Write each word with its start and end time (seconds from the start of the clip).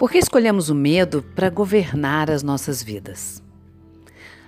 Por 0.00 0.10
que 0.10 0.16
escolhemos 0.16 0.70
o 0.70 0.74
medo 0.74 1.22
para 1.36 1.50
governar 1.50 2.30
as 2.30 2.42
nossas 2.42 2.82
vidas? 2.82 3.42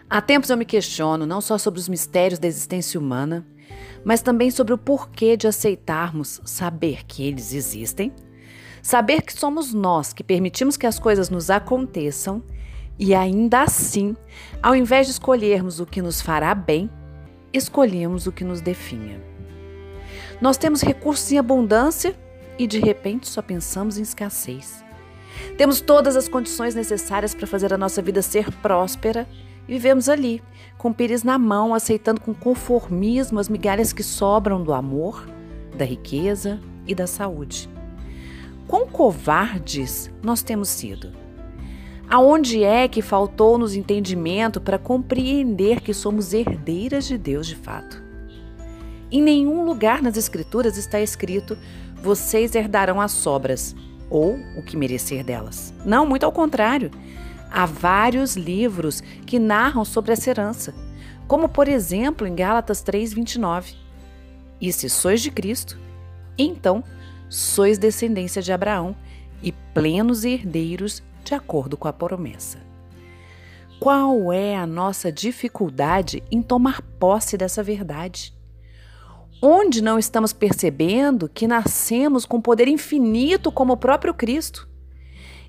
Há 0.09 0.19
tempos 0.23 0.49
eu 0.49 0.57
me 0.57 0.65
questiono 0.65 1.27
não 1.27 1.43
só 1.43 1.59
sobre 1.59 1.79
os 1.79 1.91
mistérios 1.91 2.39
da 2.39 2.49
existência 2.49 2.99
humana, 2.99 3.47
mas 4.03 4.23
também 4.23 4.51
sobre 4.51 4.73
o 4.73 4.79
porquê 4.79 5.37
de 5.37 5.47
aceitarmos 5.47 6.41
saber 6.47 7.05
que 7.05 7.23
eles 7.23 7.53
existem, 7.53 8.15
saber 8.81 9.21
que 9.21 9.39
somos 9.39 9.75
nós 9.75 10.15
que 10.15 10.25
permitimos 10.25 10.79
que 10.79 10.87
as 10.87 10.99
coisas 10.99 11.29
nos 11.29 11.51
aconteçam 11.51 12.43
e 12.99 13.15
ainda 13.15 13.61
assim, 13.61 14.17
ao 14.63 14.75
invés 14.75 15.07
de 15.07 15.13
escolhermos 15.13 15.81
o 15.81 15.85
que 15.85 16.01
nos 16.01 16.23
fará 16.23 16.55
bem, 16.55 16.89
escolhemos 17.53 18.27
o 18.27 18.33
que 18.33 18.43
nos 18.43 18.63
definha. 18.63 19.23
Nós 20.41 20.57
temos 20.57 20.81
recursos 20.81 21.31
em 21.31 21.37
abundância 21.37 22.19
e 22.59 22.67
de 22.67 22.81
repente 22.81 23.29
só 23.29 23.43
pensamos 23.43 23.99
em 23.99 24.03
escassez. 24.03 24.82
Temos 25.57 25.81
todas 25.81 26.17
as 26.17 26.29
condições 26.29 26.75
necessárias 26.75 27.35
para 27.35 27.47
fazer 27.47 27.73
a 27.73 27.79
nossa 27.79 28.03
vida 28.03 28.23
ser 28.23 28.51
próspera 28.57 29.27
e 29.69 29.73
vivemos 29.73 30.09
ali, 30.09 30.43
com 30.77 30.91
o 30.91 30.95
pires 30.95 31.23
na 31.23 31.39
mão, 31.39 31.75
aceitando 31.75 32.21
com 32.21 32.35
conformismo 32.35 33.39
as 33.39 33.49
migalhas 33.49 33.93
que 33.93 34.03
sobram 34.03 34.63
do 34.63 34.73
amor, 34.73 35.29
da 35.77 35.85
riqueza 35.85 36.61
e 36.87 36.95
da 36.95 37.07
saúde. 37.07 37.69
Quão 38.67 38.87
covardes 38.87 40.11
nós 40.23 40.43
temos 40.43 40.69
sido? 40.69 41.13
Aonde 42.09 42.63
é 42.63 42.89
que 42.89 43.01
faltou-nos 43.01 43.75
entendimento 43.75 44.61
para 44.61 44.79
compreender 44.79 45.81
que 45.81 45.95
somos 45.95 46.35
herdeiras 46.35 47.07
de 47.07 47.17
Deus 47.17 47.47
de 47.47 47.57
fato? 47.57 48.03
Em 49.11 49.23
nenhum 49.23 49.65
lugar 49.65 50.03
nas 50.03 50.17
Escrituras 50.17 50.77
está 50.77 51.01
escrito: 51.01 51.57
vocês 52.03 52.55
herdarão 52.55 53.01
as 53.01 53.13
sobras 53.13 53.75
ou 54.13 54.39
o 54.55 54.63
que 54.63 54.77
merecer 54.77 55.25
delas. 55.25 55.73
Não, 55.87 56.05
muito 56.05 56.25
ao 56.25 56.31
contrário. 56.31 56.91
Há 57.51 57.65
vários 57.65 58.37
livros 58.37 59.01
que 59.27 59.39
narram 59.39 59.87
sobre 59.87 60.13
essa 60.13 60.29
herança, 60.29 60.75
como 61.27 61.49
por 61.49 61.67
exemplo 61.67 62.27
em 62.27 62.35
Gálatas 62.35 62.83
3:29. 62.83 63.75
E 64.61 64.71
se 64.71 64.89
sois 64.91 65.23
de 65.23 65.31
Cristo, 65.31 65.79
então 66.37 66.85
sois 67.29 67.79
descendência 67.79 68.43
de 68.43 68.53
Abraão 68.53 68.95
e 69.43 69.51
plenos 69.51 70.25
herdeiros 70.25 71.03
de 71.25 71.35
acordo 71.35 71.77
com 71.77 71.89
a 71.89 71.93
promessa. 71.93 72.59
Qual 73.81 74.33
é 74.33 74.55
a 74.55 74.67
nossa 74.67 75.11
dificuldade 75.11 76.23
em 76.31 76.43
tomar 76.43 76.83
posse 77.01 77.37
dessa 77.37 77.63
verdade? 77.63 78.33
Onde 79.45 79.83
não 79.83 79.99
estamos 79.99 80.33
percebendo 80.33 81.29
que 81.29 81.49
nascemos 81.49 82.25
com 82.25 82.41
poder 82.41 82.69
infinito 82.69 83.51
como 83.51 83.73
o 83.73 83.77
próprio 83.77 84.15
Cristo? 84.15 84.69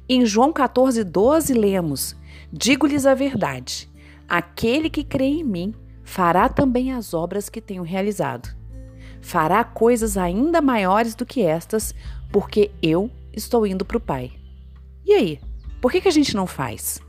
Em 0.10 0.26
João 0.26 0.52
14, 0.52 1.04
12, 1.04 1.54
lemos: 1.54 2.16
Digo-lhes 2.52 3.06
a 3.06 3.14
verdade: 3.14 3.88
aquele 4.28 4.90
que 4.90 5.04
crê 5.04 5.26
em 5.26 5.44
mim 5.44 5.76
fará 6.04 6.50
também 6.50 6.92
as 6.92 7.14
obras 7.14 7.50
que 7.50 7.62
tenho 7.62 7.84
realizado. 7.84 8.50
Fará 9.22 9.64
coisas 9.64 10.18
ainda 10.18 10.60
maiores 10.60 11.14
do 11.14 11.24
que 11.24 11.44
estas, 11.44 11.94
porque 12.32 12.72
eu 12.82 13.12
estou 13.32 13.68
indo 13.68 13.86
para 13.86 13.98
o 13.98 14.02
Pai. 14.02 14.32
E 15.06 15.14
aí, 15.14 15.40
por 15.80 15.92
que, 15.92 16.02
que 16.02 16.08
a 16.08 16.12
gente 16.12 16.36
não 16.36 16.48
faz? 16.48 17.00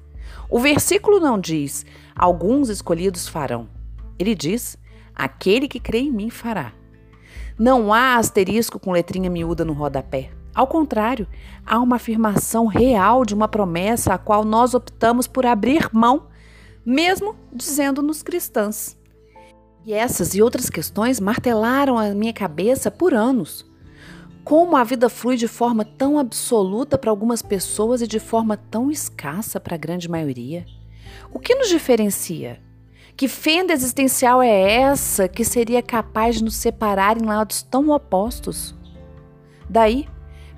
O 0.51 0.61
versículo 0.61 1.19
não 1.19 1.41
diz: 1.41 1.87
alguns 2.15 2.69
escolhidos 2.69 3.27
farão. 3.27 3.71
Ele 4.19 4.35
diz: 4.35 4.77
Aquele 5.15 5.69
que 5.69 5.79
crê 5.79 5.99
em 5.99 6.11
mim 6.11 6.31
fará. 6.31 6.73
Não 7.59 7.93
há 7.93 8.17
asterisco 8.17 8.81
com 8.81 8.91
letrinha 8.91 9.31
miúda 9.31 9.65
no 9.65 9.73
rodapé. 9.73 10.31
Ao 10.55 10.67
contrário, 10.67 11.27
há 11.67 11.81
uma 11.81 11.97
afirmação 11.97 12.67
real 12.67 13.25
de 13.25 13.35
uma 13.35 13.49
promessa 13.49 14.15
a 14.15 14.19
qual 14.19 14.45
nós 14.45 14.75
optamos 14.75 15.27
por 15.27 15.45
abrir 15.45 15.89
mão, 15.93 16.29
mesmo 16.85 17.37
dizendo-nos 17.53 18.23
cristãs. 18.23 18.97
E 19.85 19.93
essas 19.93 20.35
e 20.35 20.43
outras 20.43 20.71
questões 20.71 21.21
martelaram 21.21 21.99
a 21.99 22.15
minha 22.15 22.33
cabeça 22.33 22.91
por 22.91 23.13
anos. 23.13 23.67
Como 24.45 24.77
a 24.77 24.85
vida 24.85 25.09
flui 25.09 25.37
de 25.37 25.49
forma 25.49 25.85
tão 25.85 26.19
absoluta 26.19 26.97
para 26.97 27.11
algumas 27.11 27.43
pessoas 27.43 28.01
e 28.01 28.07
de 28.07 28.19
forma 28.19 28.57
tão 28.57 28.91
escassa 28.91 29.61
para 29.61 29.75
a 29.75 29.79
grande 29.79 30.09
maioria? 30.09 30.65
O 31.33 31.39
que 31.39 31.55
nos 31.55 31.69
diferencia? 31.69 32.64
Que 33.17 33.29
fenda 33.29 33.73
existencial 33.73 34.43
é 34.43 34.73
essa 34.73 35.29
que 35.29 35.45
seria 35.45 35.81
capaz 35.81 36.37
de 36.37 36.45
nos 36.45 36.57
separar 36.57 37.17
em 37.17 37.25
lados 37.25 37.63
tão 37.63 37.91
opostos? 37.91 38.75
Daí, 39.71 40.09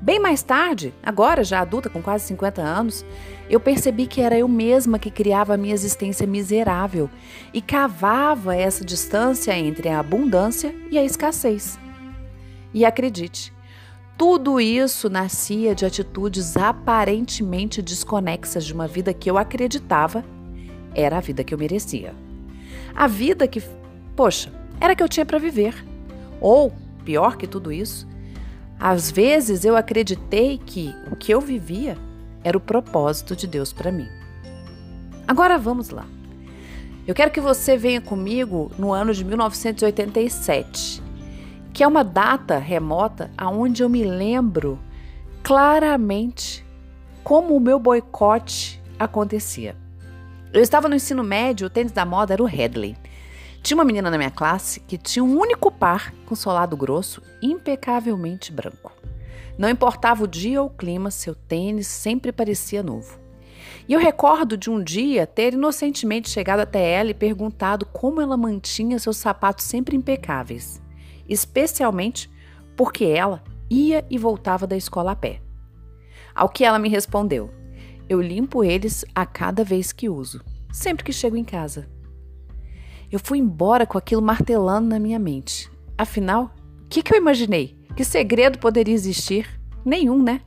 bem 0.00 0.19
mais 0.19 0.43
tarde, 0.43 0.94
agora 1.03 1.44
já 1.44 1.61
adulta 1.61 1.91
com 1.91 2.00
quase 2.00 2.25
50 2.28 2.62
anos, 2.62 3.05
eu 3.50 3.61
percebi 3.61 4.06
que 4.06 4.22
era 4.22 4.39
eu 4.39 4.49
mesma 4.49 4.99
que 4.99 5.11
criava 5.11 5.53
a 5.53 5.56
minha 5.59 5.75
existência 5.75 6.27
miserável 6.27 7.11
e 7.53 7.61
cavava 7.61 8.56
essa 8.56 8.83
distância 8.83 9.55
entre 9.55 9.91
a 9.91 10.00
abundância 10.00 10.75
e 10.91 10.97
a 10.97 11.05
escassez. 11.05 11.78
E 12.73 12.87
acredite, 12.87 13.53
tudo 14.17 14.59
isso 14.59 15.11
nascia 15.11 15.75
de 15.75 15.84
atitudes 15.84 16.56
aparentemente 16.56 17.83
desconexas 17.83 18.65
de 18.65 18.73
uma 18.73 18.88
vida 18.88 19.12
que 19.12 19.31
eu 19.31 19.37
acreditava 19.37 20.25
era 20.94 21.19
a 21.19 21.21
vida 21.21 21.44
que 21.44 21.53
eu 21.53 21.59
merecia. 21.59 22.15
A 22.97 23.07
vida 23.07 23.47
que, 23.47 23.62
poxa, 24.17 24.51
era 24.81 24.97
que 24.97 25.03
eu 25.03 25.09
tinha 25.09 25.27
para 25.27 25.39
viver. 25.39 25.75
Ou, 26.41 26.73
pior 27.05 27.37
que 27.37 27.47
tudo 27.47 27.71
isso, 27.71 28.09
às 28.81 29.11
vezes 29.11 29.67
eu 29.67 29.77
acreditei 29.77 30.57
que 30.57 30.95
o 31.12 31.15
que 31.15 31.33
eu 31.33 31.41
vivia 31.41 31.99
era 32.43 32.56
o 32.56 32.61
propósito 32.61 33.37
de 33.37 33.47
Deus 33.47 33.71
para 33.71 33.93
mim. 33.93 34.09
Agora 35.29 35.59
vamos 35.59 35.91
lá. 35.91 36.06
Eu 37.06 37.15
quero 37.15 37.31
que 37.31 37.41
você 37.41 37.77
venha 37.77 38.01
comigo 38.01 38.71
no 38.79 38.93
ano 38.93 39.12
de 39.12 39.25
1987, 39.25 41.03
que 41.75 41.83
é 41.83 41.87
uma 41.87 42.03
data 42.03 42.56
remota 42.56 43.31
aonde 43.37 43.83
eu 43.83 43.91
me 43.91 44.05
lembro 44.05 44.79
claramente 45.43 46.65
como 47.23 47.55
o 47.55 47.61
meu 47.61 47.79
boicote 47.79 48.83
acontecia. 48.99 49.77
Eu 50.53 50.62
estava 50.62 50.89
no 50.89 50.95
ensino 50.95 51.23
médio, 51.23 51.67
o 51.67 51.71
tênis 51.71 51.93
da 51.93 52.05
moda 52.05 52.33
era 52.33 52.43
o 52.43 52.47
Headley. 52.47 52.97
Tinha 53.62 53.77
uma 53.77 53.84
menina 53.84 54.11
na 54.11 54.17
minha 54.17 54.31
classe 54.31 54.81
que 54.81 54.97
tinha 54.97 55.25
um 55.25 55.39
único 55.39 55.71
par 55.71 56.12
com 56.25 56.34
solado 56.34 56.77
grosso, 56.77 57.21
impecavelmente 57.43 58.53
branco. 58.53 58.93
Não 59.59 59.69
importava 59.69 60.25
o 60.25 60.29
dia 60.29 60.62
ou 60.62 60.69
o 60.69 60.71
clima, 60.71 61.11
seu 61.11 61.35
tênis 61.35 61.87
sempre 61.87 62.31
parecia 62.31 62.83
novo. 62.83 63.19
E 63.89 63.93
eu 63.93 64.01
recordo 64.01 64.56
de 64.56 64.71
um 64.71 64.83
dia 64.83 65.27
ter 65.27 65.55
inocentemente 65.55 66.31
chegado 66.31 66.61
até 66.61 66.93
ela 66.93 67.11
e 67.11 67.15
perguntado 67.15 67.87
como 67.87 68.21
ela 68.21 68.37
mantinha 68.37 68.99
seus 68.99 69.17
sapatos 69.17 69.65
sempre 69.65 69.97
impecáveis, 69.97 70.81
especialmente 71.29 72.31
porque 72.77 73.05
ela 73.05 73.43
ia 73.71 74.05
e 74.09 74.17
voltava 74.19 74.67
da 74.67 74.77
escola 74.77 75.12
a 75.12 75.17
pé. 75.17 75.41
Ao 76.35 76.49
que 76.49 76.65
ela 76.65 76.79
me 76.79 76.89
respondeu: 76.89 77.51
eu 78.09 78.21
limpo 78.21 78.62
eles 78.62 79.05
a 79.15 79.27
cada 79.27 79.65
vez 79.65 79.93
que 79.93 80.09
uso, 80.09 80.43
sempre 80.72 81.05
que 81.05 81.12
chego 81.12 81.37
em 81.37 81.44
casa. 81.44 81.89
Eu 83.11 83.19
fui 83.19 83.39
embora 83.39 83.87
com 83.87 83.97
aquilo 83.99 84.22
martelando 84.22 84.89
na 84.89 84.99
minha 84.99 85.19
mente. 85.19 85.71
Afinal, 85.97 86.55
o 86.84 86.89
que, 86.89 87.03
que 87.03 87.15
eu 87.15 87.19
imaginei? 87.19 87.77
Que 87.97 88.05
segredo 88.05 88.59
poderia 88.59 88.94
existir? 88.94 89.49
Nenhum, 89.84 90.22
né? 90.22 90.41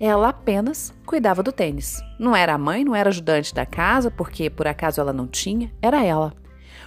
Ela 0.00 0.28
apenas 0.28 0.94
cuidava 1.04 1.42
do 1.42 1.52
tênis. 1.52 2.00
Não 2.18 2.34
era 2.34 2.54
a 2.54 2.58
mãe, 2.58 2.84
não 2.84 2.94
era 2.94 3.10
ajudante 3.10 3.54
da 3.54 3.66
casa, 3.66 4.10
porque 4.10 4.48
por 4.48 4.66
acaso 4.66 5.00
ela 5.00 5.12
não 5.12 5.26
tinha, 5.26 5.72
era 5.82 6.04
ela. 6.04 6.34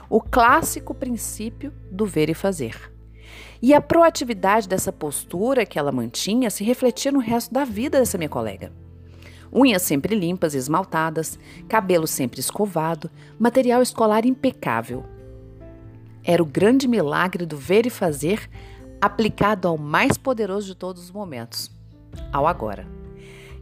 O 0.10 0.22
clássico 0.22 0.94
princípio 0.94 1.74
do 1.92 2.06
ver 2.06 2.30
e 2.30 2.34
fazer. 2.34 2.92
E 3.62 3.74
a 3.74 3.82
proatividade 3.82 4.68
dessa 4.68 4.92
postura 4.92 5.66
que 5.66 5.78
ela 5.78 5.92
mantinha 5.92 6.50
se 6.50 6.64
refletia 6.64 7.12
no 7.12 7.20
resto 7.20 7.54
da 7.54 7.64
vida 7.64 8.00
dessa 8.00 8.18
minha 8.18 8.30
colega. 8.30 8.72
Unhas 9.54 9.82
sempre 9.82 10.16
limpas 10.16 10.54
e 10.54 10.58
esmaltadas, 10.58 11.38
cabelo 11.68 12.08
sempre 12.08 12.40
escovado, 12.40 13.10
material 13.38 13.82
escolar 13.82 14.26
impecável. 14.26 15.04
Era 16.24 16.42
o 16.42 16.46
grande 16.46 16.88
milagre 16.88 17.46
do 17.46 17.58
ver 17.58 17.86
e 17.86 17.90
fazer 17.90 18.50
aplicado 19.02 19.68
ao 19.68 19.78
mais 19.78 20.18
poderoso 20.18 20.68
de 20.68 20.76
todos 20.76 21.04
os 21.04 21.12
momentos, 21.12 21.72
ao 22.32 22.48
agora. 22.48 22.88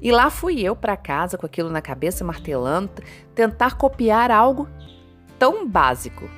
E 0.02 0.12
lá 0.12 0.30
fui 0.30 0.62
eu 0.62 0.76
para 0.76 0.96
casa 0.96 1.38
com 1.38 1.46
aquilo 1.46 1.70
na 1.70 1.82
cabeça, 1.82 2.24
martelando, 2.24 2.92
tentar 3.34 3.76
copiar 3.76 4.32
algo 4.32 4.68
tão 5.38 5.68
básico, 5.68 6.30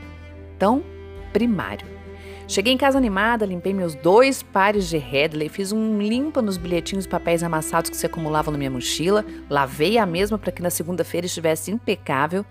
tão 0.58 0.84
primário. 1.34 2.01
Cheguei 2.52 2.74
em 2.74 2.78
casa 2.78 2.98
animada, 2.98 3.46
limpei 3.46 3.74
meus 3.74 3.96
dois 3.96 4.44
pares 4.44 4.90
de 4.90 4.98
Headley, 4.98 5.48
fiz 5.48 5.72
um 5.72 5.98
limpa 6.02 6.42
nos 6.42 6.58
bilhetinhos 6.58 7.06
e 7.06 7.08
papéis 7.08 7.44
amassados 7.44 7.90
que 7.90 7.96
se 7.96 8.06
acumulavam 8.06 8.52
na 8.52 8.58
minha 8.58 8.70
mochila, 8.70 9.24
lavei 9.50 9.98
a 9.98 10.06
mesma 10.06 10.38
para 10.38 10.52
que 10.52 10.62
na 10.62 10.70
segunda-feira 10.70 11.26
estivesse 11.26 11.72
impecável, 11.72 12.46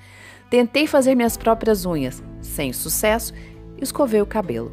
tentei 0.48 0.86
fazer 0.86 1.14
minhas 1.14 1.36
próprias 1.36 1.84
unhas, 1.84 2.22
sem 2.40 2.72
sucesso, 2.72 3.34
e 3.76 3.84
escovei 3.84 4.22
o 4.22 4.26
cabelo. 4.26 4.70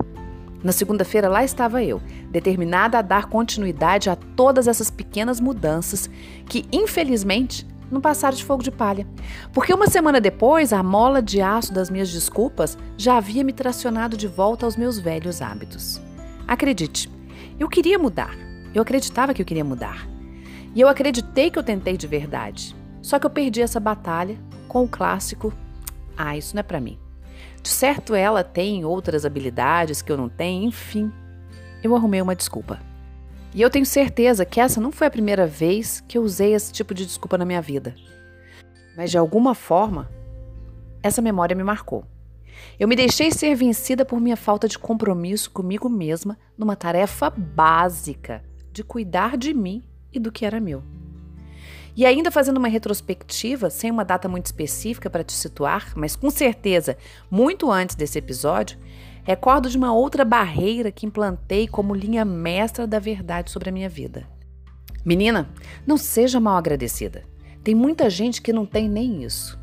Na 0.63 0.71
segunda-feira, 0.71 1.27
lá 1.27 1.43
estava 1.43 1.83
eu, 1.83 2.01
determinada 2.31 2.97
a 2.97 3.01
dar 3.01 3.25
continuidade 3.25 4.09
a 4.09 4.15
todas 4.15 4.65
essas 4.65 4.89
pequenas 4.89 5.41
mudanças 5.41 6.09
que, 6.47 6.65
infelizmente, 6.71 7.67
não 7.91 8.01
passaram 8.01 8.35
de 8.35 8.43
fogo 8.43 8.63
de 8.63 8.71
palha. 8.71 9.07
Porque 9.53 9.73
uma 9.73 9.87
semana 9.87 10.19
depois, 10.19 10.73
a 10.73 10.83
mola 10.83 11.21
de 11.21 11.41
aço 11.41 11.73
das 11.73 11.89
minhas 11.89 12.09
desculpas 12.09 12.77
já 12.97 13.17
havia 13.17 13.43
me 13.43 13.53
tracionado 13.53 14.17
de 14.17 14.27
volta 14.27 14.65
aos 14.65 14.75
meus 14.75 14.99
velhos 14.99 15.41
hábitos. 15.41 16.01
Acredite, 16.47 17.09
eu 17.59 17.67
queria 17.67 17.97
mudar. 17.97 18.35
Eu 18.73 18.81
acreditava 18.81 19.33
que 19.33 19.41
eu 19.41 19.45
queria 19.45 19.63
mudar. 19.63 20.07
E 20.75 20.81
eu 20.81 20.87
acreditei 20.87 21.49
que 21.49 21.57
eu 21.57 21.63
tentei 21.63 21.97
de 21.97 22.07
verdade. 22.07 22.75
Só 23.01 23.17
que 23.17 23.25
eu 23.25 23.29
perdi 23.29 23.61
essa 23.61 23.79
batalha 23.79 24.37
com 24.67 24.83
o 24.83 24.87
clássico: 24.87 25.53
ah, 26.15 26.37
isso 26.37 26.55
não 26.55 26.59
é 26.59 26.63
para 26.63 26.79
mim. 26.79 26.99
De 27.61 27.69
certo, 27.69 28.13
ela 28.13 28.43
tem 28.43 28.85
outras 28.85 29.25
habilidades 29.25 30.01
que 30.01 30.11
eu 30.11 30.17
não 30.17 30.29
tenho, 30.29 30.67
enfim. 30.67 31.11
Eu 31.83 31.95
arrumei 31.95 32.21
uma 32.21 32.35
desculpa. 32.35 32.79
E 33.57 33.61
eu 33.63 33.71
tenho 33.71 33.87
certeza 33.87 34.45
que 34.45 34.59
essa 34.59 34.79
não 34.79 34.91
foi 34.91 35.07
a 35.07 35.09
primeira 35.09 35.47
vez 35.47 35.99
que 36.07 36.15
eu 36.15 36.21
usei 36.21 36.53
esse 36.53 36.71
tipo 36.71 36.93
de 36.93 37.03
desculpa 37.03 37.39
na 37.39 37.43
minha 37.43 37.59
vida. 37.59 37.95
Mas 38.95 39.09
de 39.09 39.17
alguma 39.17 39.55
forma, 39.55 40.07
essa 41.01 41.23
memória 41.23 41.55
me 41.55 41.63
marcou. 41.63 42.05
Eu 42.79 42.87
me 42.87 42.95
deixei 42.95 43.31
ser 43.31 43.55
vencida 43.55 44.05
por 44.05 44.21
minha 44.21 44.37
falta 44.37 44.67
de 44.67 44.77
compromisso 44.77 45.49
comigo 45.49 45.89
mesma 45.89 46.37
numa 46.55 46.75
tarefa 46.75 47.31
básica 47.31 48.43
de 48.71 48.83
cuidar 48.83 49.35
de 49.35 49.55
mim 49.55 49.83
e 50.13 50.19
do 50.19 50.31
que 50.31 50.45
era 50.45 50.59
meu. 50.59 50.83
E 51.95 52.05
ainda 52.05 52.29
fazendo 52.29 52.57
uma 52.57 52.67
retrospectiva, 52.67 53.71
sem 53.71 53.89
uma 53.89 54.05
data 54.05 54.29
muito 54.29 54.45
específica 54.45 55.09
para 55.09 55.23
te 55.23 55.33
situar, 55.33 55.93
mas 55.95 56.15
com 56.15 56.29
certeza 56.29 56.95
muito 57.27 57.71
antes 57.71 57.95
desse 57.95 58.19
episódio, 58.19 58.77
recordo 59.27 59.69
de 59.69 59.75
uma 59.75 59.93
outra 59.93 60.23
barreira 60.23 60.89
que 60.89 61.05
implantei 61.05 61.67
como 61.67 61.93
linha 61.93 62.23
mestra 62.23 62.87
da 62.87 62.97
verdade 62.97 63.51
sobre 63.51 63.67
a 63.67 63.73
minha 63.73 63.89
vida. 63.89 64.25
Menina, 65.03 65.49
não 65.85 65.97
seja 65.97 66.39
mal 66.39 66.55
agradecida. 66.55 67.25
Tem 67.61 67.75
muita 67.75 68.09
gente 68.09 68.41
que 68.41 68.53
não 68.53 68.65
tem 68.65 68.87
nem 68.87 69.25
isso. 69.25 69.59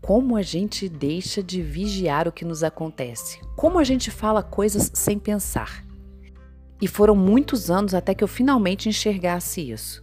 Como 0.00 0.36
a 0.36 0.40
gente 0.40 0.88
deixa 0.88 1.42
de 1.42 1.60
vigiar 1.60 2.26
o 2.26 2.32
que 2.32 2.46
nos 2.46 2.64
acontece? 2.64 3.40
Como 3.54 3.78
a 3.78 3.84
gente 3.84 4.10
fala 4.10 4.42
coisas 4.42 4.90
sem 4.94 5.18
pensar? 5.18 5.84
E 6.80 6.88
foram 6.88 7.14
muitos 7.14 7.70
anos 7.70 7.92
até 7.92 8.14
que 8.14 8.24
eu 8.24 8.28
finalmente 8.28 8.88
enxergasse 8.88 9.70
isso. 9.70 10.02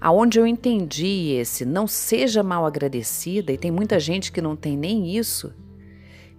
Aonde 0.00 0.40
eu 0.40 0.48
entendi 0.48 1.30
esse 1.30 1.64
não 1.64 1.86
seja 1.86 2.42
mal 2.42 2.66
agradecida, 2.66 3.52
e 3.52 3.56
tem 3.56 3.70
muita 3.70 4.00
gente 4.00 4.32
que 4.32 4.42
não 4.42 4.56
tem 4.56 4.76
nem 4.76 5.16
isso, 5.16 5.54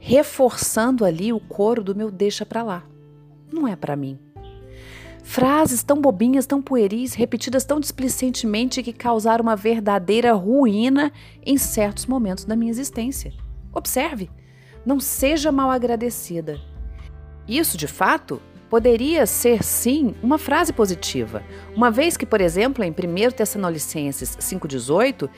reforçando 0.05 1.05
ali 1.05 1.31
o 1.31 1.39
coro 1.39 1.81
do 1.81 1.95
meu 1.95 2.11
deixa 2.11 2.45
pra 2.45 2.61
lá. 2.61 2.83
Não 3.49 3.65
é 3.65 3.73
para 3.73 3.95
mim. 3.95 4.19
Frases 5.23 5.81
tão 5.81 6.01
bobinhas, 6.01 6.45
tão 6.45 6.61
pueris, 6.61 7.13
repetidas 7.13 7.63
tão 7.63 7.79
displicentemente 7.79 8.83
que 8.83 8.91
causaram 8.91 9.43
uma 9.43 9.55
verdadeira 9.55 10.33
ruína 10.33 11.09
em 11.45 11.57
certos 11.57 12.05
momentos 12.05 12.43
da 12.43 12.53
minha 12.53 12.69
existência. 12.69 13.31
Observe, 13.73 14.29
não 14.85 14.99
seja 14.99 15.53
mal 15.53 15.71
agradecida. 15.71 16.59
Isso, 17.47 17.77
de 17.77 17.87
fato, 17.87 18.41
poderia 18.69 19.25
ser 19.25 19.63
sim 19.63 20.13
uma 20.21 20.37
frase 20.37 20.73
positiva, 20.73 21.41
uma 21.73 21.89
vez 21.89 22.17
que, 22.17 22.25
por 22.25 22.41
exemplo, 22.41 22.83
em 22.83 22.91
1 22.91 23.31
Tessalonicenses 23.31 24.35
5,18 24.35 25.29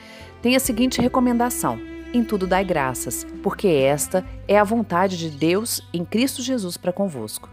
tem 0.42 0.56
a 0.56 0.60
seguinte 0.60 1.00
recomendação: 1.00 1.78
em 2.12 2.24
tudo 2.24 2.46
dai 2.46 2.64
graças, 2.64 3.26
porque 3.42 3.68
esta 3.68 4.24
é 4.48 4.58
a 4.58 4.64
vontade 4.64 5.16
de 5.16 5.30
Deus 5.30 5.82
em 5.92 6.04
Cristo 6.04 6.42
Jesus 6.42 6.76
para 6.76 6.92
convosco. 6.92 7.48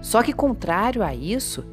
Só 0.00 0.22
que, 0.22 0.32
contrário 0.32 1.02
a 1.02 1.14
isso, 1.14 1.64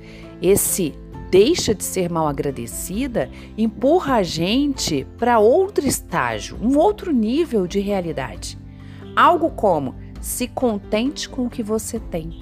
esse 0.42 0.94
deixa 1.30 1.74
de 1.74 1.84
ser 1.84 2.10
mal 2.12 2.28
agradecida 2.28 3.30
empurra 3.58 4.18
a 4.18 4.24
gente 4.24 5.06
para 5.18 5.40
outro 5.40 5.86
estágio, 5.86 6.58
um 6.62 6.78
outro 6.78 7.12
nível 7.12 7.66
de 7.66 7.80
realidade. 7.80 8.58
Algo 9.16 9.50
como 9.50 9.96
se 10.22 10.48
contente 10.48 11.28
com 11.28 11.46
o 11.46 11.50
que 11.50 11.62
você 11.62 12.00
tem. 12.00 12.42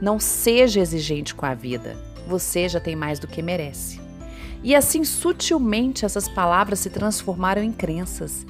Não 0.00 0.18
seja 0.18 0.80
exigente 0.80 1.34
com 1.34 1.44
a 1.44 1.54
vida, 1.54 1.96
você 2.26 2.68
já 2.68 2.78
tem 2.78 2.94
mais 2.94 3.18
do 3.18 3.26
que 3.26 3.42
merece. 3.42 4.00
E 4.62 4.74
assim, 4.74 5.04
sutilmente, 5.04 6.04
essas 6.04 6.28
palavras 6.28 6.80
se 6.80 6.90
transformaram 6.90 7.62
em 7.62 7.72
crenças. 7.72 8.46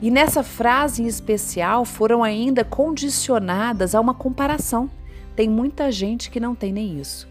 E 0.00 0.10
nessa 0.10 0.42
frase 0.42 1.02
em 1.02 1.06
especial 1.06 1.84
foram 1.84 2.22
ainda 2.22 2.64
condicionadas 2.64 3.94
a 3.94 4.00
uma 4.00 4.12
comparação. 4.12 4.90
Tem 5.34 5.48
muita 5.48 5.90
gente 5.90 6.30
que 6.30 6.38
não 6.38 6.54
tem 6.54 6.72
nem 6.72 7.00
isso. 7.00 7.26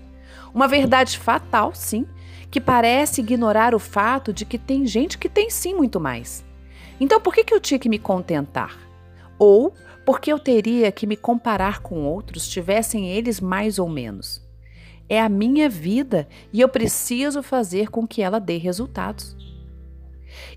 Uma 0.53 0.67
verdade 0.67 1.17
fatal, 1.19 1.75
sim, 1.75 2.07
que 2.50 2.59
parece 2.59 3.21
ignorar 3.21 3.75
o 3.75 3.79
fato 3.79 4.33
de 4.33 4.45
que 4.45 4.57
tem 4.57 4.85
gente 4.85 5.17
que 5.17 5.29
tem 5.29 5.50
sim 5.50 5.75
muito 5.75 6.00
mais. 6.00 6.44
Então, 7.00 7.19
por 7.19 7.33
que, 7.33 7.44
que 7.44 7.53
eu 7.53 7.59
tinha 7.59 7.79
que 7.79 7.89
me 7.89 8.00
contentar? 8.00 8.77
Ou 9.38 9.73
porque 10.06 10.31
eu 10.31 10.39
teria 10.39 10.91
que 10.91 11.07
me 11.07 11.18
comparar 11.18 11.81
com 11.81 12.03
outros, 12.03 12.47
tivessem 12.47 13.09
eles 13.09 13.41
mais 13.41 13.79
ou 13.79 13.89
menos. 13.89 14.41
É 15.09 15.19
a 15.19 15.29
minha 15.29 15.68
vida 15.69 16.27
e 16.53 16.61
eu 16.61 16.69
preciso 16.69 17.44
fazer 17.44 17.89
com 17.89 18.07
que 18.07 18.21
ela 18.21 18.39
dê 18.39 18.57
resultados. 18.57 19.35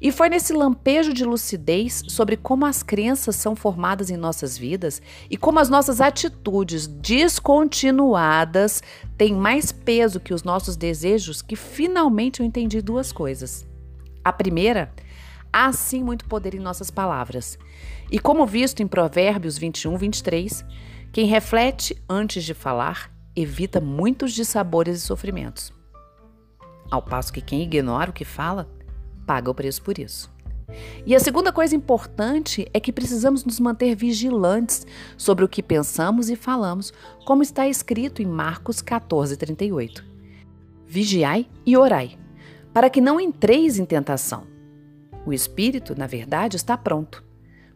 E 0.01 0.13
foi 0.13 0.29
nesse 0.29 0.53
lampejo 0.53 1.13
de 1.13 1.25
lucidez 1.25 2.03
sobre 2.09 2.37
como 2.37 2.67
as 2.67 2.83
crenças 2.83 3.37
são 3.37 3.57
formadas 3.57 4.11
em 4.11 4.17
nossas 4.17 4.57
vidas 4.57 5.03
e 5.31 5.37
como 5.37 5.59
as 5.59 5.69
nossas 5.69 6.01
atitudes 6.01 6.87
descontinuadas 6.87 8.83
têm 9.17 9.35
mais 9.35 9.73
peso 9.73 10.21
que 10.21 10.35
os 10.35 10.43
nossos 10.43 10.77
desejos 10.77 11.43
que 11.43 11.57
finalmente 11.57 12.41
eu 12.41 12.47
entendi 12.47 12.81
duas 12.81 13.13
coisas. 13.13 13.67
A 14.25 14.33
primeira, 14.33 14.93
há 15.53 15.73
sim 15.73 16.03
muito 16.03 16.25
poder 16.27 16.55
em 16.55 16.61
nossas 16.61 16.91
palavras. 16.91 17.59
E 18.11 18.19
como 18.19 18.47
visto 18.47 18.83
em 18.83 18.87
Provérbios 18.87 19.59
21, 19.59 19.97
23, 19.97 20.65
quem 21.13 21.27
reflete 21.27 21.97
antes 22.09 22.45
de 22.45 22.55
falar 22.55 23.11
evita 23.35 23.81
muitos 23.81 24.33
dissabores 24.33 24.99
e 24.99 25.01
sofrimentos. 25.01 25.73
Ao 26.91 27.03
passo 27.03 27.33
que 27.33 27.41
quem 27.41 27.63
ignora 27.63 28.11
o 28.11 28.15
que 28.15 28.25
fala 28.25 28.69
paga 29.29 29.51
o 29.51 29.55
preço 29.55 29.83
por 29.83 29.99
isso. 29.99 30.33
E 31.05 31.15
a 31.15 31.21
segunda 31.21 31.53
coisa 31.53 31.77
importante 31.77 32.67
é 32.73 32.81
que 32.81 32.91
precisamos 32.91 33.45
nos 33.45 33.61
manter 33.61 33.95
vigilantes 33.95 34.87
sobre 35.19 35.45
o 35.45 35.49
que 35.49 35.63
pensamos 35.63 36.31
e 36.31 36.37
falamos, 36.37 36.95
como 37.27 37.43
está 37.43 37.69
escrito 37.69 38.23
em 38.23 38.27
Marcos 38.27 38.81
14, 38.81 39.37
38. 39.37 40.03
Vigiai 40.87 41.47
e 41.67 41.77
orai, 41.77 42.19
para 42.73 42.89
que 42.89 43.03
não 43.03 43.21
entreis 43.21 43.79
em 43.79 43.85
tentação. 43.85 44.47
O 45.27 45.33
espírito, 45.33 45.95
na 45.95 46.07
verdade, 46.07 46.57
está 46.57 46.77
pronto, 46.77 47.23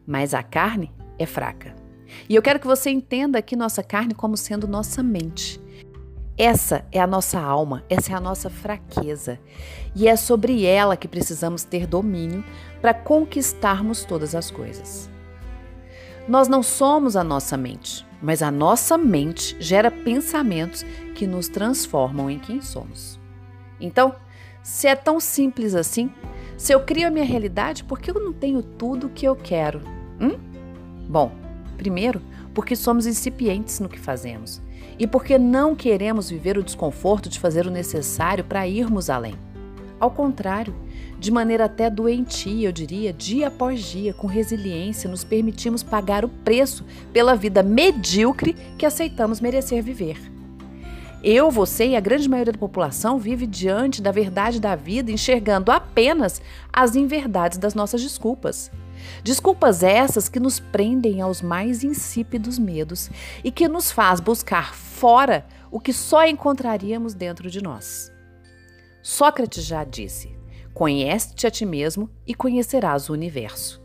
mas 0.07 0.33
a 0.33 0.41
carne 0.41 0.91
é 1.19 1.27
fraca. 1.27 1.75
E 2.27 2.33
eu 2.33 2.41
quero 2.41 2.59
que 2.59 2.67
você 2.67 2.89
entenda 2.89 3.37
aqui 3.37 3.55
nossa 3.55 3.83
carne 3.83 4.15
como 4.15 4.35
sendo 4.35 4.67
nossa 4.67 5.03
mente. 5.03 5.61
Essa 6.37 6.83
é 6.91 6.99
a 6.99 7.05
nossa 7.05 7.39
alma, 7.39 7.83
essa 7.87 8.11
é 8.11 8.15
a 8.15 8.19
nossa 8.19 8.49
fraqueza. 8.49 9.39
E 9.95 10.07
é 10.07 10.15
sobre 10.15 10.65
ela 10.65 10.97
que 10.97 11.07
precisamos 11.07 11.63
ter 11.63 11.85
domínio 11.85 12.43
para 12.81 12.93
conquistarmos 12.93 14.03
todas 14.03 14.33
as 14.33 14.49
coisas. 14.49 15.09
Nós 16.27 16.47
não 16.47 16.63
somos 16.63 17.15
a 17.15 17.23
nossa 17.23 17.55
mente, 17.55 18.05
mas 18.19 18.41
a 18.41 18.49
nossa 18.49 18.97
mente 18.97 19.55
gera 19.59 19.91
pensamentos 19.91 20.83
que 21.13 21.27
nos 21.27 21.47
transformam 21.47 22.31
em 22.31 22.39
quem 22.39 22.61
somos. 22.61 23.19
Então, 23.79 24.15
se 24.63 24.87
é 24.87 24.95
tão 24.95 25.19
simples 25.19 25.75
assim, 25.75 26.11
se 26.57 26.73
eu 26.73 26.79
crio 26.79 27.09
a 27.09 27.11
minha 27.11 27.25
realidade, 27.25 27.83
por 27.83 27.99
que 27.99 28.09
eu 28.09 28.15
não 28.15 28.33
tenho 28.33 28.63
tudo 28.63 29.05
o 29.05 29.09
que 29.09 29.27
eu 29.27 29.35
quero? 29.35 29.81
Hum? 30.19 30.39
Bom, 31.07 31.31
primeiro, 31.77 32.21
porque 32.55 32.75
somos 32.75 33.05
incipientes 33.05 33.79
no 33.79 33.89
que 33.89 33.99
fazemos 33.99 34.63
e 34.97 35.07
porque 35.07 35.37
não 35.37 35.75
queremos 35.75 36.29
viver 36.29 36.57
o 36.57 36.63
desconforto 36.63 37.29
de 37.29 37.39
fazer 37.39 37.65
o 37.65 37.71
necessário 37.71 38.43
para 38.43 38.67
irmos 38.67 39.09
além. 39.09 39.35
Ao 39.99 40.11
contrário, 40.11 40.75
de 41.17 41.31
maneira 41.31 41.65
até 41.65 41.89
doentia, 41.89 42.67
eu 42.67 42.71
diria, 42.71 43.13
dia 43.13 43.47
após 43.47 43.81
dia, 43.81 44.13
com 44.13 44.27
resiliência, 44.27 45.09
nos 45.09 45.23
permitimos 45.23 45.81
pagar 45.81 46.25
o 46.25 46.29
preço 46.29 46.85
pela 47.13 47.35
vida 47.35 47.63
medíocre 47.63 48.53
que 48.77 48.85
aceitamos 48.85 49.39
merecer 49.39 49.81
viver. 49.81 50.17
Eu, 51.23 51.49
você 51.49 51.87
e 51.87 51.95
a 51.95 52.01
grande 52.01 52.27
maioria 52.27 52.51
da 52.51 52.59
população 52.59 53.17
vive 53.17 53.47
diante 53.47 54.01
da 54.01 54.11
verdade 54.11 54.59
da 54.59 54.75
vida, 54.75 55.09
enxergando 55.09 55.71
apenas 55.71 56.41
as 56.73 56.97
inverdades 56.97 57.57
das 57.57 57.73
nossas 57.73 58.01
desculpas. 58.01 58.69
Desculpas 59.23 59.83
essas 59.83 60.29
que 60.29 60.39
nos 60.39 60.59
prendem 60.59 61.21
aos 61.21 61.41
mais 61.41 61.83
insípidos 61.83 62.59
medos 62.59 63.09
e 63.43 63.51
que 63.51 63.67
nos 63.67 63.91
faz 63.91 64.19
buscar 64.19 64.73
fora 64.73 65.45
o 65.71 65.79
que 65.79 65.93
só 65.93 66.25
encontraríamos 66.25 67.13
dentro 67.13 67.49
de 67.49 67.61
nós. 67.61 68.11
Sócrates 69.01 69.65
já 69.65 69.83
disse: 69.83 70.35
Conhece-te 70.73 71.45
a 71.45 71.51
ti 71.51 71.65
mesmo 71.65 72.09
e 72.25 72.33
conhecerás 72.33 73.09
o 73.09 73.13
universo. 73.13 73.81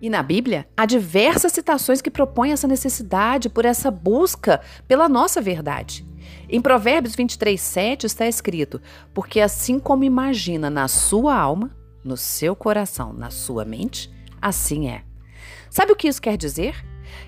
E 0.00 0.08
na 0.08 0.22
Bíblia, 0.22 0.66
há 0.76 0.86
diversas 0.86 1.52
citações 1.52 2.00
que 2.00 2.10
propõem 2.10 2.52
essa 2.52 2.66
necessidade 2.66 3.50
por 3.50 3.66
essa 3.66 3.90
busca 3.90 4.60
pela 4.88 5.08
nossa 5.08 5.42
verdade. 5.42 6.06
Em 6.48 6.60
Provérbios 6.60 7.14
23, 7.14 7.60
7 7.60 8.06
está 8.06 8.26
escrito: 8.26 8.80
Porque 9.12 9.40
assim 9.40 9.78
como 9.78 10.04
imagina 10.04 10.70
na 10.70 10.88
sua 10.88 11.36
alma, 11.36 11.76
no 12.02 12.16
seu 12.16 12.56
coração, 12.56 13.12
na 13.12 13.30
sua 13.30 13.64
mente, 13.64 14.10
assim 14.40 14.88
é. 14.88 15.04
Sabe 15.68 15.92
o 15.92 15.96
que 15.96 16.08
isso 16.08 16.20
quer 16.20 16.36
dizer? 16.36 16.74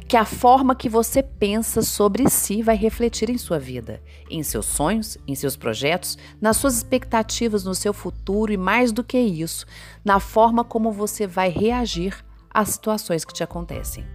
Que 0.09 0.16
a 0.16 0.25
forma 0.25 0.75
que 0.75 0.88
você 0.88 1.23
pensa 1.23 1.83
sobre 1.83 2.28
si 2.28 2.62
vai 2.62 2.76
refletir 2.76 3.31
em 3.31 3.38
sua 3.38 3.59
vida, 3.59 4.02
em 4.31 4.42
seus 4.42 4.66
sonhos, 4.66 5.19
em 5.26 5.35
seus 5.35 5.57
projetos, 5.57 6.16
nas 6.40 6.57
suas 6.57 6.76
expectativas 6.76 7.64
no 7.64 7.75
seu 7.75 7.92
futuro 7.92 8.52
e, 8.52 8.57
mais 8.57 8.92
do 8.92 9.02
que 9.02 9.19
isso, 9.19 9.66
na 10.04 10.21
forma 10.21 10.64
como 10.64 10.92
você 10.92 11.26
vai 11.26 11.49
reagir 11.49 12.25
às 12.50 12.71
situações 12.71 13.25
que 13.25 13.33
te 13.33 13.42
acontecem. 13.42 14.07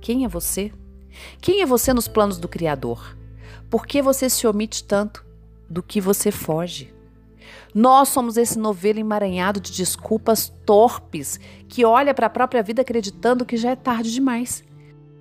Quem 0.00 0.24
é 0.24 0.28
você? 0.28 0.72
Quem 1.40 1.62
é 1.62 1.66
você 1.66 1.92
nos 1.92 2.06
planos 2.06 2.38
do 2.38 2.48
Criador? 2.48 3.16
Por 3.70 3.86
que 3.86 4.02
você 4.02 4.28
se 4.28 4.46
omite 4.46 4.84
tanto? 4.84 5.24
Do 5.68 5.82
que 5.82 6.00
você 6.00 6.30
foge? 6.30 6.93
Nós 7.74 8.08
somos 8.10 8.36
esse 8.36 8.56
novelo 8.56 9.00
emaranhado 9.00 9.58
de 9.58 9.72
desculpas 9.72 10.48
torpes 10.64 11.40
que 11.68 11.84
olha 11.84 12.14
para 12.14 12.26
a 12.26 12.30
própria 12.30 12.62
vida 12.62 12.82
acreditando 12.82 13.44
que 13.44 13.56
já 13.56 13.70
é 13.70 13.76
tarde 13.76 14.12
demais. 14.12 14.62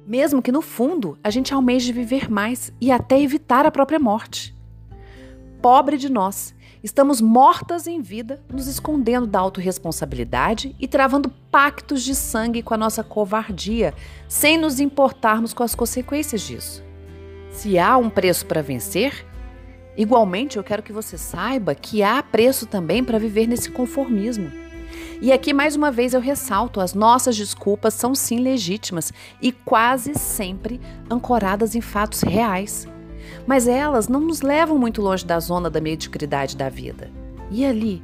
Mesmo 0.06 0.40
que 0.40 0.52
no 0.52 0.62
fundo 0.62 1.18
a 1.24 1.32
gente 1.32 1.52
almeje 1.52 1.92
viver 1.92 2.30
mais 2.30 2.72
e 2.80 2.92
até 2.92 3.20
evitar 3.20 3.66
a 3.66 3.72
própria 3.72 3.98
morte. 3.98 4.56
Pobre 5.64 5.98
de 5.98 6.10
nós, 6.10 6.54
estamos 6.84 7.22
mortas 7.22 7.88
em 7.88 8.02
vida, 8.02 8.44
nos 8.54 8.68
escondendo 8.68 9.26
da 9.26 9.40
autorresponsabilidade 9.40 10.76
e 10.80 10.88
travando 10.88 11.30
pactos 11.50 12.04
de 12.04 12.14
sangue 12.14 12.62
com 12.62 12.76
a 12.76 12.78
nossa 12.78 13.04
covardia, 13.04 13.96
sem 14.28 14.60
nos 14.60 14.80
importarmos 14.80 15.54
com 15.54 15.64
as 15.64 15.74
consequências 15.74 16.42
disso. 16.42 16.84
Se 17.50 17.80
há 17.80 17.98
um 17.98 18.12
preço 18.12 18.46
para 18.46 18.62
vencer, 18.62 19.26
Igualmente, 19.96 20.58
eu 20.58 20.64
quero 20.64 20.82
que 20.82 20.92
você 20.92 21.18
saiba 21.18 21.76
que 21.76 22.02
há 22.02 22.22
preço 22.24 22.66
também 22.66 23.04
para 23.04 23.20
viver 23.20 23.48
nesse 23.48 23.70
conformismo. 23.70 24.52
E 25.22 25.32
aqui 25.32 25.54
mais 25.54 25.76
uma 25.76 25.92
vez 25.92 26.14
eu 26.14 26.20
ressalto: 26.20 26.82
as 26.82 26.94
nossas 26.94 27.36
desculpas 27.36 27.94
são 27.94 28.16
sim 28.16 28.40
legítimas 28.40 29.14
e 29.42 29.52
quase 29.52 30.16
sempre 30.16 30.82
ancoradas 31.10 31.76
em 31.76 31.82
fatos 31.82 32.22
reais. 32.22 32.88
Mas 33.46 33.68
elas 33.68 34.08
não 34.08 34.20
nos 34.20 34.42
levam 34.42 34.78
muito 34.78 35.02
longe 35.02 35.26
da 35.26 35.40
zona 35.40 35.70
da 35.70 35.80
mediocridade 35.80 36.58
da 36.58 36.70
vida. 36.70 37.10
E 37.52 37.66
ali? 37.66 38.04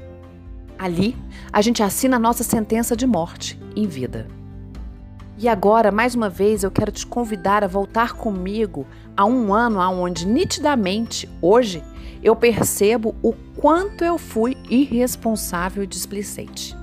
Ali, 0.78 1.16
a 1.52 1.62
gente 1.62 1.84
assina 1.84 2.16
a 2.16 2.20
nossa 2.20 2.44
sentença 2.44 2.96
de 2.96 3.06
morte 3.06 3.60
em 3.76 3.86
vida. 3.86 4.28
E 5.38 5.48
agora, 5.48 5.92
mais 5.92 6.16
uma 6.16 6.30
vez, 6.30 6.64
eu 6.64 6.72
quero 6.72 6.92
te 6.92 7.06
convidar 7.06 7.64
a 7.64 7.68
voltar 7.68 8.14
comigo 8.14 8.86
a 9.20 9.26
um 9.26 9.54
ano 9.54 9.82
onde 9.82 10.26
nitidamente, 10.26 11.30
hoje, 11.42 11.84
eu 12.24 12.34
percebo 12.38 13.14
o 13.22 13.34
quanto 13.34 14.02
eu 14.02 14.18
fui 14.18 14.56
irresponsável 14.70 15.84
e 15.84 15.88
displicente. 15.88 16.74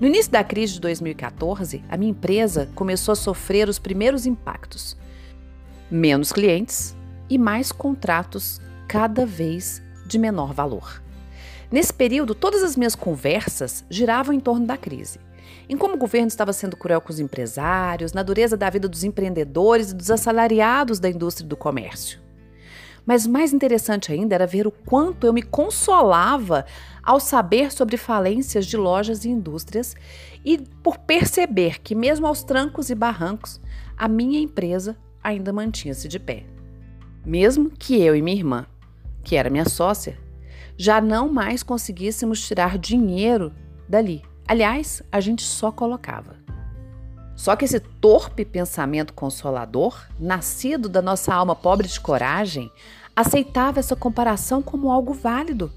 No 0.00 0.08
início 0.08 0.32
da 0.32 0.42
crise 0.42 0.72
de 0.72 0.80
2014, 0.80 1.84
a 1.88 1.96
minha 1.96 2.10
empresa 2.10 2.68
começou 2.74 3.12
a 3.12 3.14
sofrer 3.14 3.68
os 3.68 3.78
primeiros 3.78 4.26
impactos. 4.26 4.96
Menos 5.88 6.32
clientes 6.32 6.96
e 7.30 7.38
mais 7.38 7.70
contratos 7.70 8.60
cada 8.88 9.24
vez 9.24 9.80
de 10.08 10.18
menor 10.18 10.52
valor. 10.52 11.00
Nesse 11.70 11.94
período, 11.94 12.34
todas 12.34 12.64
as 12.64 12.74
minhas 12.74 12.96
conversas 12.96 13.84
giravam 13.88 14.34
em 14.34 14.40
torno 14.40 14.66
da 14.66 14.76
crise 14.76 15.20
em 15.68 15.76
como 15.76 15.94
o 15.94 15.98
governo 15.98 16.28
estava 16.28 16.52
sendo 16.52 16.76
cruel 16.76 17.00
com 17.00 17.12
os 17.12 17.20
empresários, 17.20 18.12
na 18.12 18.22
dureza 18.22 18.56
da 18.56 18.70
vida 18.70 18.88
dos 18.88 19.04
empreendedores 19.04 19.90
e 19.90 19.94
dos 19.94 20.10
assalariados 20.10 20.98
da 20.98 21.08
indústria 21.10 21.46
do 21.46 21.56
comércio. 21.56 22.20
Mas 23.04 23.26
mais 23.26 23.52
interessante 23.54 24.12
ainda 24.12 24.34
era 24.34 24.46
ver 24.46 24.66
o 24.66 24.70
quanto 24.70 25.26
eu 25.26 25.32
me 25.32 25.42
consolava 25.42 26.66
ao 27.02 27.18
saber 27.18 27.72
sobre 27.72 27.96
falências 27.96 28.66
de 28.66 28.76
lojas 28.76 29.24
e 29.24 29.30
indústrias 29.30 29.94
e 30.44 30.58
por 30.82 30.98
perceber 30.98 31.80
que, 31.80 31.94
mesmo 31.94 32.26
aos 32.26 32.42
trancos 32.42 32.90
e 32.90 32.94
barrancos, 32.94 33.60
a 33.96 34.08
minha 34.08 34.38
empresa 34.38 34.94
ainda 35.22 35.54
mantinha-se 35.54 36.06
de 36.06 36.18
pé. 36.18 36.44
Mesmo 37.24 37.70
que 37.70 37.98
eu 37.98 38.14
e 38.14 38.20
minha 38.20 38.36
irmã, 38.36 38.66
que 39.24 39.36
era 39.36 39.48
minha 39.48 39.66
sócia, 39.66 40.18
já 40.76 41.00
não 41.00 41.32
mais 41.32 41.62
conseguíssemos 41.62 42.46
tirar 42.46 42.76
dinheiro 42.78 43.52
dali 43.88 44.22
Aliás, 44.48 45.02
a 45.12 45.20
gente 45.20 45.42
só 45.42 45.70
colocava. 45.70 46.36
Só 47.36 47.54
que 47.54 47.66
esse 47.66 47.78
torpe 47.78 48.46
pensamento 48.46 49.12
consolador, 49.12 50.06
nascido 50.18 50.88
da 50.88 51.02
nossa 51.02 51.34
alma 51.34 51.54
pobre 51.54 51.86
de 51.86 52.00
coragem, 52.00 52.72
aceitava 53.14 53.78
essa 53.78 53.94
comparação 53.94 54.62
como 54.62 54.90
algo 54.90 55.12
válido 55.12 55.70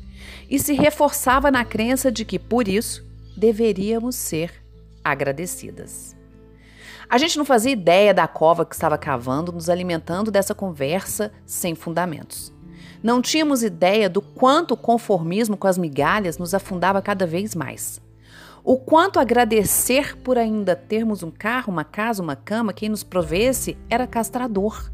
e 0.50 0.58
se 0.58 0.74
reforçava 0.74 1.52
na 1.52 1.66
crença 1.66 2.10
de 2.10 2.24
que, 2.24 2.40
por 2.40 2.66
isso, 2.66 3.06
deveríamos 3.36 4.16
ser 4.16 4.64
agradecidas. 5.04 6.16
A 7.10 7.18
gente 7.18 7.38
não 7.38 7.44
fazia 7.44 7.74
ideia 7.74 8.14
da 8.14 8.26
cova 8.26 8.66
que 8.66 8.74
estava 8.74 8.98
cavando, 8.98 9.52
nos 9.52 9.70
alimentando 9.70 10.32
dessa 10.32 10.56
conversa 10.56 11.30
sem 11.46 11.76
fundamentos. 11.76 12.54
Não 13.04 13.22
tínhamos 13.22 13.64
ideia 13.64 14.10
do 14.10 14.22
quanto 14.22 14.76
o 14.76 14.78
conformismo 14.78 15.58
com 15.58 15.68
as 15.68 15.78
migalhas 15.78 16.38
nos 16.38 16.54
afundava 16.54 17.02
cada 17.02 17.28
vez 17.28 17.54
mais. 17.54 18.00
O 18.64 18.78
quanto 18.78 19.20
agradecer 19.20 20.16
por 20.18 20.38
ainda 20.38 20.76
termos 20.76 21.24
um 21.24 21.32
carro, 21.32 21.72
uma 21.72 21.84
casa, 21.84 22.22
uma 22.22 22.36
cama, 22.36 22.74
quem 22.74 22.90
nos 22.90 23.04
provesse, 23.04 23.76
era 23.90 24.06
castrador. 24.06 24.92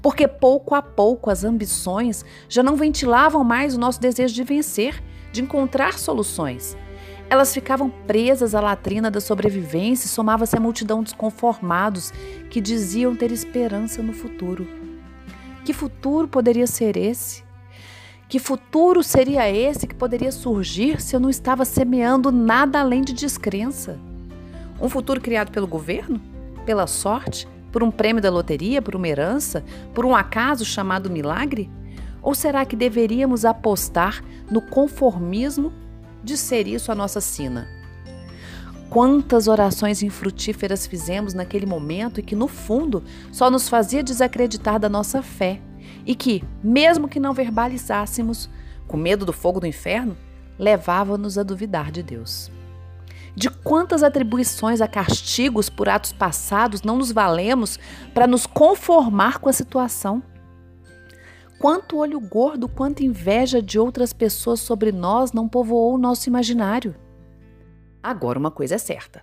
Porque 0.00 0.28
pouco 0.28 0.74
a 0.74 0.82
pouco 0.82 1.28
as 1.28 1.42
ambições 1.42 2.24
já 2.48 2.62
não 2.62 2.76
ventilavam 2.76 3.42
mais 3.42 3.74
o 3.74 3.80
nosso 3.80 4.00
desejo 4.00 4.34
de 4.34 4.44
vencer, 4.44 5.02
de 5.32 5.42
encontrar 5.42 5.98
soluções. 5.98 6.76
Elas 7.28 7.52
ficavam 7.52 7.90
presas 7.90 8.54
à 8.54 8.60
latrina 8.60 9.10
da 9.10 9.20
sobrevivência 9.20 10.06
e 10.06 10.10
somava-se 10.10 10.56
a 10.56 10.60
multidão 10.60 11.02
dos 11.02 11.12
conformados 11.12 12.12
que 12.48 12.60
diziam 12.60 13.16
ter 13.16 13.32
esperança 13.32 14.02
no 14.02 14.12
futuro. 14.12 14.66
Que 15.64 15.72
futuro 15.72 16.28
poderia 16.28 16.66
ser 16.66 16.96
esse? 16.96 17.42
Que 18.30 18.38
futuro 18.38 19.02
seria 19.02 19.50
esse 19.50 19.88
que 19.88 19.94
poderia 19.94 20.30
surgir 20.30 21.02
se 21.02 21.16
eu 21.16 21.18
não 21.18 21.28
estava 21.28 21.64
semeando 21.64 22.30
nada 22.30 22.78
além 22.78 23.02
de 23.02 23.12
descrença? 23.12 23.98
Um 24.80 24.88
futuro 24.88 25.20
criado 25.20 25.50
pelo 25.50 25.66
governo? 25.66 26.20
Pela 26.64 26.86
sorte? 26.86 27.48
Por 27.72 27.82
um 27.82 27.90
prêmio 27.90 28.22
da 28.22 28.30
loteria? 28.30 28.80
Por 28.80 28.94
uma 28.94 29.08
herança? 29.08 29.64
Por 29.92 30.06
um 30.06 30.14
acaso 30.14 30.64
chamado 30.64 31.10
milagre? 31.10 31.68
Ou 32.22 32.32
será 32.32 32.64
que 32.64 32.76
deveríamos 32.76 33.44
apostar 33.44 34.22
no 34.48 34.62
conformismo 34.62 35.72
de 36.22 36.36
ser 36.36 36.68
isso 36.68 36.92
a 36.92 36.94
nossa 36.94 37.20
sina? 37.20 37.66
Quantas 38.88 39.48
orações 39.48 40.04
infrutíferas 40.04 40.86
fizemos 40.86 41.34
naquele 41.34 41.66
momento 41.66 42.20
e 42.20 42.22
que, 42.22 42.36
no 42.36 42.46
fundo, 42.46 43.02
só 43.32 43.50
nos 43.50 43.68
fazia 43.68 44.04
desacreditar 44.04 44.78
da 44.78 44.88
nossa 44.88 45.20
fé 45.20 45.60
e 46.06 46.14
que, 46.14 46.42
mesmo 46.62 47.08
que 47.08 47.20
não 47.20 47.32
verbalizássemos, 47.32 48.48
com 48.86 48.96
medo 48.96 49.24
do 49.24 49.32
fogo 49.32 49.60
do 49.60 49.66
inferno, 49.66 50.16
levava-nos 50.58 51.38
a 51.38 51.42
duvidar 51.42 51.90
de 51.90 52.02
Deus. 52.02 52.50
De 53.34 53.48
quantas 53.48 54.02
atribuições 54.02 54.80
a 54.80 54.88
castigos 54.88 55.70
por 55.70 55.88
atos 55.88 56.12
passados 56.12 56.82
não 56.82 56.96
nos 56.96 57.12
valemos 57.12 57.78
para 58.12 58.26
nos 58.26 58.46
conformar 58.46 59.38
com 59.38 59.48
a 59.48 59.52
situação? 59.52 60.22
Quanto 61.58 61.98
olho 61.98 62.18
gordo, 62.18 62.68
quanta 62.68 63.04
inveja 63.04 63.62
de 63.62 63.78
outras 63.78 64.12
pessoas 64.12 64.60
sobre 64.60 64.90
nós 64.90 65.32
não 65.32 65.48
povoou 65.48 65.94
o 65.94 65.98
nosso 65.98 66.28
imaginário? 66.28 66.96
Agora, 68.02 68.38
uma 68.38 68.50
coisa 68.50 68.76
é 68.76 68.78
certa: 68.78 69.22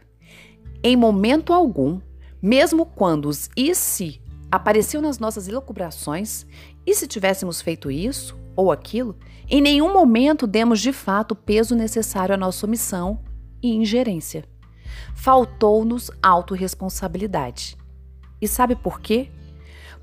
em 0.83 0.95
momento 0.95 1.51
algum, 1.51 1.99
mesmo 2.41 2.85
quando 2.85 3.25
os 3.27 3.49
e 3.57 3.73
se 3.73 4.21
apareceu 4.51 5.01
nas 5.01 5.19
nossas 5.19 5.47
elucubrações, 5.47 6.45
e 6.85 6.93
se 6.93 7.07
tivéssemos 7.07 7.61
feito 7.61 7.91
isso 7.91 8.37
ou 8.55 8.71
aquilo, 8.71 9.15
em 9.49 9.61
nenhum 9.61 9.93
momento 9.93 10.47
demos 10.47 10.79
de 10.79 10.91
fato 10.91 11.31
o 11.31 11.35
peso 11.35 11.75
necessário 11.75 12.33
à 12.33 12.37
nossa 12.37 12.65
omissão 12.65 13.21
e 13.61 13.73
ingerência. 13.73 14.45
Faltou-nos 15.15 16.09
autorresponsabilidade. 16.21 17.77
E 18.41 18.47
sabe 18.47 18.75
por 18.75 18.99
quê? 18.99 19.29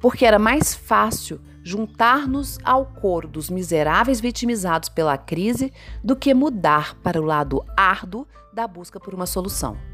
Porque 0.01 0.25
era 0.25 0.39
mais 0.39 0.75
fácil 0.75 1.41
juntar-nos 1.63 2.59
ao 2.63 2.85
coro 2.85 3.27
dos 3.27 3.49
miseráveis 3.49 4.21
vitimizados 4.21 4.89
pela 4.89 5.17
crise 5.17 5.73
do 6.03 6.15
que 6.15 6.35
mudar 6.35 6.95
para 6.97 7.21
o 7.21 7.25
lado 7.25 7.65
árduo 7.77 8.27
da 8.53 8.67
busca 8.67 9.01
por 9.01 9.15
uma 9.15 9.27
solução. 9.27 9.94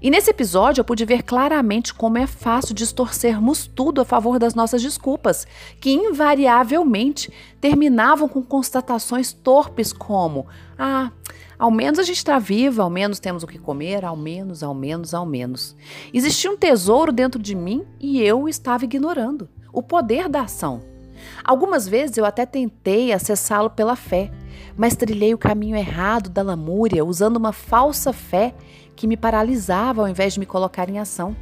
E 0.00 0.10
nesse 0.10 0.30
episódio 0.30 0.80
eu 0.80 0.84
pude 0.84 1.04
ver 1.04 1.22
claramente 1.22 1.94
como 1.94 2.18
é 2.18 2.26
fácil 2.26 2.74
distorcermos 2.74 3.66
tudo 3.66 4.00
a 4.00 4.04
favor 4.04 4.38
das 4.38 4.54
nossas 4.54 4.82
desculpas, 4.82 5.46
que 5.80 5.90
invariavelmente 5.90 7.32
terminavam 7.60 8.28
com 8.28 8.42
constatações 8.42 9.32
torpes 9.32 9.92
como: 9.92 10.46
ah, 10.78 11.10
Ao 11.58 11.70
menos 11.70 11.98
a 11.98 12.02
gente 12.02 12.18
está 12.18 12.38
viva, 12.38 12.82
ao 12.82 12.90
menos 12.90 13.18
temos 13.18 13.42
o 13.42 13.46
que 13.46 13.58
comer, 13.58 14.04
ao 14.04 14.16
menos, 14.16 14.62
ao 14.62 14.74
menos, 14.74 15.14
ao 15.14 15.26
menos. 15.26 15.74
Existia 16.12 16.50
um 16.50 16.56
tesouro 16.56 17.12
dentro 17.12 17.40
de 17.42 17.54
mim 17.54 17.84
e 17.98 18.22
eu 18.22 18.48
estava 18.48 18.84
ignorando 18.84 19.48
o 19.72 19.82
poder 19.82 20.28
da 20.28 20.42
ação. 20.42 20.82
Algumas 21.44 21.88
vezes 21.88 22.16
eu 22.16 22.24
até 22.24 22.44
tentei 22.44 23.12
acessá-lo 23.12 23.70
pela 23.70 23.96
fé, 23.96 24.30
mas 24.76 24.96
trilhei 24.96 25.34
o 25.34 25.38
caminho 25.38 25.76
errado 25.76 26.28
da 26.28 26.42
lamúria, 26.42 27.04
usando 27.04 27.36
uma 27.36 27.52
falsa 27.52 28.12
fé 28.12 28.54
que 28.96 29.06
me 29.06 29.16
paralisava 29.16 30.00
ao 30.00 30.08
invés 30.08 30.32
de 30.32 30.40
me 30.40 30.46
colocar 30.46 30.88
em 30.88 30.98
ação. 30.98 31.36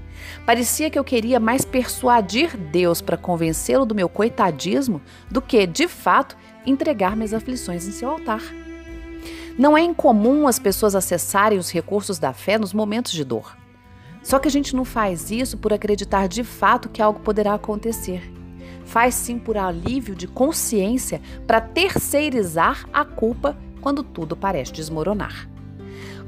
Parecia 0.44 0.90
que 0.90 0.98
eu 0.98 1.04
queria 1.04 1.38
mais 1.38 1.64
persuadir 1.64 2.56
Deus 2.56 3.00
para 3.00 3.16
convencê-lo 3.16 3.86
do 3.86 3.94
meu 3.94 4.08
coitadismo 4.08 5.00
do 5.30 5.40
que, 5.40 5.66
de 5.66 5.86
fato, 5.86 6.36
entregar 6.66 7.16
minhas 7.16 7.32
aflições 7.32 7.86
em 7.86 7.92
seu 7.92 8.10
altar. 8.10 8.42
Não 9.56 9.78
é 9.78 9.82
incomum 9.82 10.48
as 10.48 10.58
pessoas 10.58 10.96
acessarem 10.96 11.58
os 11.58 11.70
recursos 11.70 12.18
da 12.18 12.32
fé 12.32 12.58
nos 12.58 12.74
momentos 12.74 13.12
de 13.12 13.24
dor. 13.24 13.56
Só 14.20 14.38
que 14.38 14.48
a 14.48 14.50
gente 14.50 14.74
não 14.74 14.84
faz 14.84 15.30
isso 15.30 15.56
por 15.56 15.72
acreditar 15.72 16.26
de 16.26 16.42
fato 16.42 16.88
que 16.88 17.00
algo 17.00 17.20
poderá 17.20 17.54
acontecer. 17.54 18.32
Faz 18.84 19.14
sim 19.14 19.38
por 19.38 19.56
alívio 19.56 20.14
de 20.14 20.26
consciência 20.26 21.20
para 21.46 21.60
terceirizar 21.60 22.88
a 22.92 23.04
culpa 23.04 23.56
quando 23.80 24.02
tudo 24.02 24.36
parece 24.36 24.72
desmoronar. 24.72 25.53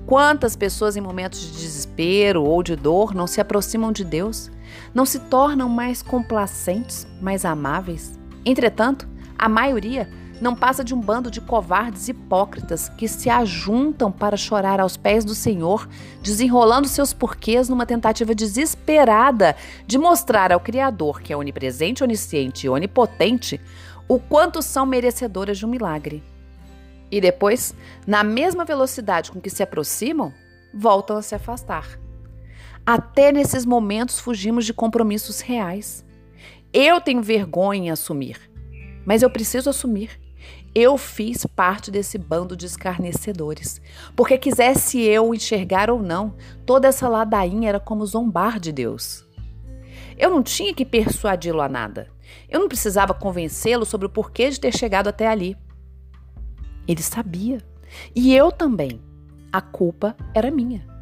Quantas 0.07 0.55
pessoas 0.55 0.97
em 0.97 1.01
momentos 1.01 1.41
de 1.41 1.51
desespero 1.51 2.45
ou 2.45 2.63
de 2.63 2.77
dor 2.77 3.13
não 3.13 3.27
se 3.27 3.41
aproximam 3.41 3.91
de 3.91 4.05
Deus, 4.05 4.53
não 4.95 5.05
se 5.05 5.19
tornam 5.19 5.69
mais 5.69 6.01
complacentes, 6.01 7.05
mais 7.21 7.45
amáveis? 7.45 8.17
Entretanto, 8.45 9.09
a 9.37 9.49
maioria 9.49 10.09
não 10.41 10.55
passa 10.55 10.85
de 10.85 10.95
um 10.95 11.01
bando 11.01 11.29
de 11.29 11.41
covardes 11.41 12.09
hipócritas 12.09 12.89
que 12.91 13.09
se 13.09 13.29
ajuntam 13.29 14.13
para 14.13 14.37
chorar 14.37 14.79
aos 14.79 14.97
pés 14.97 15.25
do 15.25 15.35
Senhor, 15.35 15.89
desenrolando 16.23 16.87
seus 16.87 17.13
porquês 17.13 17.69
numa 17.69 17.85
tentativa 17.85 18.33
desesperada 18.33 19.57
de 19.89 19.99
mostrar 19.99 20.53
ao 20.53 20.61
Criador, 20.61 21.21
que 21.21 21.33
é 21.33 21.37
onipresente, 21.37 22.05
onisciente 22.05 22.67
e 22.67 22.71
onipotente, 22.71 23.61
o 24.07 24.21
quanto 24.21 24.63
são 24.63 24.87
merecedoras 24.87 25.59
de 25.59 25.67
um 25.67 25.69
milagre. 25.69 26.23
E 27.11 27.21
depois, 27.21 27.75
na 28.07 28.25
mesma 28.25 28.65
velocidade 28.65 29.31
com 29.31 29.41
que 29.41 29.51
se 29.51 29.63
aproximam, 29.63 30.33
voltam 30.75 31.17
a 31.17 31.23
se 31.23 31.35
afastar. 31.35 31.99
Até 32.85 33.33
nesses 33.33 33.65
momentos 33.65 34.21
fugimos 34.21 34.65
de 34.65 34.73
compromissos 34.73 35.41
reais. 35.41 36.05
Eu 36.73 37.01
tenho 37.01 37.23
vergonha 37.23 37.89
em 37.89 37.91
assumir, 37.91 38.39
mas 39.05 39.23
eu 39.23 39.31
preciso 39.31 39.71
assumir. 39.71 40.21
Eu 40.75 40.99
fiz 40.99 41.47
parte 41.47 41.91
desse 41.91 42.19
bando 42.19 42.55
de 42.55 42.67
escarnecedores. 42.67 43.81
Porque 44.15 44.37
quisesse 44.37 45.01
eu 45.01 45.35
enxergar 45.35 45.91
ou 45.91 46.03
não, 46.03 46.37
toda 46.67 46.87
essa 46.87 47.09
ladainha 47.09 47.71
era 47.71 47.81
como 47.81 48.05
zombar 48.05 48.61
de 48.61 48.73
Deus. 48.73 49.27
Eu 50.19 50.31
não 50.31 50.43
tinha 50.43 50.75
que 50.75 50.85
persuadi-lo 50.85 51.63
a 51.63 51.69
nada. 51.69 52.09
Eu 52.49 52.61
não 52.61 52.69
precisava 52.69 53.15
convencê-lo 53.15 53.87
sobre 53.87 54.07
o 54.07 54.11
porquê 54.11 54.51
de 54.51 54.61
ter 54.61 54.77
chegado 54.77 55.09
até 55.09 55.27
ali. 55.27 55.57
Ele 56.87 57.03
sabia. 57.03 57.59
E 58.15 58.35
eu 58.35 58.51
também. 58.51 59.01
A 59.53 59.61
culpa 59.61 60.17
era 60.35 60.51
minha. 60.51 60.97